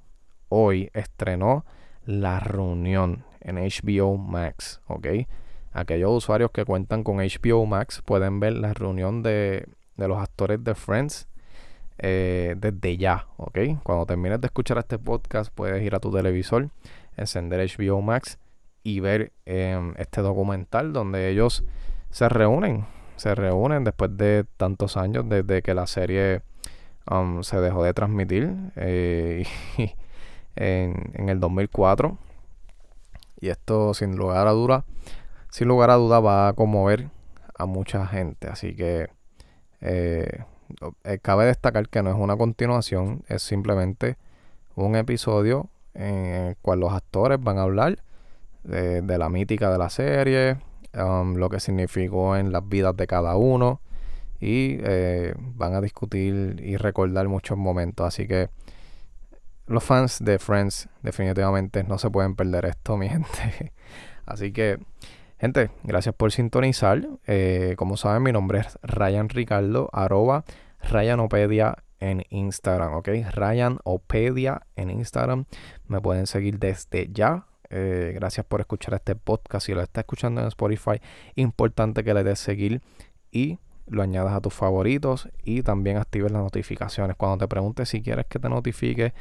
hoy 0.48 0.90
estrenó 0.94 1.66
La 2.07 2.40
Reunión 2.40 3.24
en 3.40 3.57
HBO 3.57 4.16
Max. 4.16 4.81
¿Ok? 4.87 5.07
Aquellos 5.72 6.11
usuarios 6.11 6.51
que 6.51 6.64
cuentan 6.64 7.05
con 7.05 7.18
HBO 7.18 7.66
Max 7.66 8.03
pueden 8.05 8.40
ver 8.40 8.55
la 8.55 8.72
reunión 8.72 9.22
de, 9.22 9.68
de 9.96 10.09
los 10.09 10.18
actores 10.18 10.64
de 10.64 10.74
Friends 10.74 11.29
eh, 11.98 12.55
desde 12.57 12.96
ya, 12.96 13.27
¿ok? 13.37 13.59
Cuando 13.83 14.07
termines 14.07 14.40
de 14.40 14.46
escuchar 14.46 14.79
este 14.79 14.98
podcast, 14.98 15.53
puedes 15.53 15.83
ir 15.83 15.94
a 15.94 16.01
tu 16.01 16.11
televisor, 16.11 16.70
encender 17.16 17.68
HBO 17.77 18.01
Max 18.01 18.38
y 18.83 19.01
ver 19.01 19.33
em, 19.44 19.94
este 19.98 20.22
documental 20.22 20.92
donde 20.92 21.29
ellos 21.29 21.64
se 22.10 22.28
reúnen, 22.28 22.86
se 23.16 23.34
reúnen 23.34 23.84
después 23.84 24.16
de 24.16 24.44
tantos 24.56 24.96
años 24.96 25.28
desde 25.28 25.62
que 25.62 25.74
la 25.74 25.86
serie 25.86 26.42
um, 27.10 27.42
se 27.42 27.60
dejó 27.60 27.82
de 27.84 27.94
transmitir 27.94 28.54
eh, 28.76 29.46
en, 30.56 31.12
en, 31.14 31.28
el 31.28 31.40
2004. 31.40 32.16
Y 33.40 33.50
esto 33.50 33.94
sin 33.94 34.16
lugar 34.16 34.48
a 34.48 34.52
duda, 34.52 34.84
sin 35.50 35.68
lugar 35.68 35.90
a 35.90 35.94
duda 35.94 36.20
va 36.20 36.48
a 36.48 36.52
conmover 36.54 37.08
a 37.56 37.66
mucha 37.66 38.06
gente. 38.06 38.48
Así 38.48 38.74
que 38.74 39.08
eh, 39.80 40.44
eh, 41.04 41.18
cabe 41.20 41.46
destacar 41.46 41.88
que 41.88 42.02
no 42.02 42.10
es 42.10 42.16
una 42.16 42.36
continuación, 42.36 43.22
es 43.28 43.42
simplemente 43.42 44.16
un 44.74 44.96
episodio 44.96 45.68
en 45.94 46.26
el 46.26 46.56
cual 46.56 46.80
los 46.80 46.92
actores 46.92 47.42
van 47.42 47.58
a 47.58 47.62
hablar 47.62 47.98
de, 48.64 49.02
la 49.18 49.28
mítica 49.28 49.70
de 49.70 49.78
la 49.78 49.88
serie, 49.88 50.58
um, 50.98 51.37
lo 51.37 51.48
que 51.48 51.61
significó 51.61 52.37
en 52.37 52.52
las 52.52 52.68
vidas 52.68 52.96
de 52.96 53.06
cada 53.06 53.37
uno 53.37 53.80
y 54.40 54.78
eh, 54.82 55.34
van 55.38 55.74
a 55.74 55.80
discutir 55.80 56.61
y 56.64 56.76
recordar 56.76 57.28
muchos 57.28 57.58
momentos. 57.58 58.06
Así 58.06 58.26
que 58.26 58.50
los 59.66 59.84
fans 59.84 60.24
de 60.24 60.38
Friends 60.38 60.88
definitivamente 61.02 61.84
no 61.84 61.98
se 61.98 62.11
pueden 62.11 62.34
perder 62.37 62.66
esto, 62.66 62.96
mi 62.96 63.08
gente. 63.11 63.72
Así 64.26 64.52
que 64.52 64.78
Gente, 65.40 65.70
gracias 65.84 66.16
por 66.16 66.32
sintonizar. 66.32 67.06
Eh, 67.28 67.74
como 67.78 67.96
saben, 67.96 68.24
mi 68.24 68.32
nombre 68.32 68.58
es 68.58 68.76
Ryan 68.82 69.28
Ricardo, 69.28 69.88
arroba 69.92 70.44
Ryanopedia 70.82 71.76
en 72.00 72.24
Instagram, 72.30 72.94
¿ok? 72.94 73.08
Ryanopedia 73.30 74.62
en 74.74 74.90
Instagram. 74.90 75.44
Me 75.87 76.00
pueden 76.00 76.26
seguir 76.26 76.58
desde 76.58 77.08
ya. 77.12 77.46
Eh, 77.70 78.12
gracias 78.14 78.46
por 78.46 78.61
escuchar 78.61 78.94
este 78.94 79.14
podcast. 79.14 79.66
Si 79.66 79.74
lo 79.74 79.83
estás 79.83 80.02
escuchando 80.02 80.40
en 80.40 80.48
Spotify, 80.48 81.00
importante 81.35 82.04
que 82.04 82.14
le 82.14 82.24
des 82.24 82.38
seguir 82.38 82.81
y 83.31 83.59
lo 83.87 84.02
añadas 84.02 84.35
a 84.35 84.40
tus 84.40 84.54
favoritos 84.54 85.28
y 85.42 85.62
también 85.62 85.96
actives 85.96 86.33
las 86.33 86.42
notificaciones. 86.42 87.16
Cuando 87.16 87.38
te 87.38 87.48
preguntes 87.48 87.88
si 87.88 88.02
quieres 88.02 88.26
que 88.26 88.38
te 88.38 88.48
notifique 88.48 89.14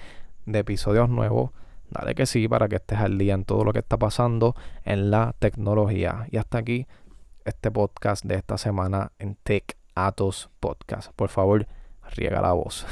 de 0.46 0.60
episodios 0.60 1.10
nuevos, 1.10 1.52
Dale 1.90 2.16
que 2.16 2.26
sí 2.26 2.48
para 2.48 2.68
que 2.68 2.76
estés 2.76 3.00
al 3.00 3.18
día 3.18 3.34
en 3.34 3.46
todo 3.46 3.64
lo 3.64 3.72
que 3.72 3.80
está 3.80 3.98
pasando 3.98 4.56
en 4.84 5.10
la 5.10 5.34
tecnología. 5.40 6.28
Y 6.32 6.38
hasta 6.38 6.58
aquí 6.58 6.86
este 7.46 7.72
podcast 7.72 8.26
de 8.26 8.36
esta 8.36 8.58
semana 8.58 9.14
en 9.20 9.36
Tech 9.36 9.78
Atos 9.96 10.50
Podcast. 10.60 11.12
Por 11.16 11.30
favor, 11.30 11.66
riega 12.16 12.42
la 12.42 12.52
voz. 12.52 12.86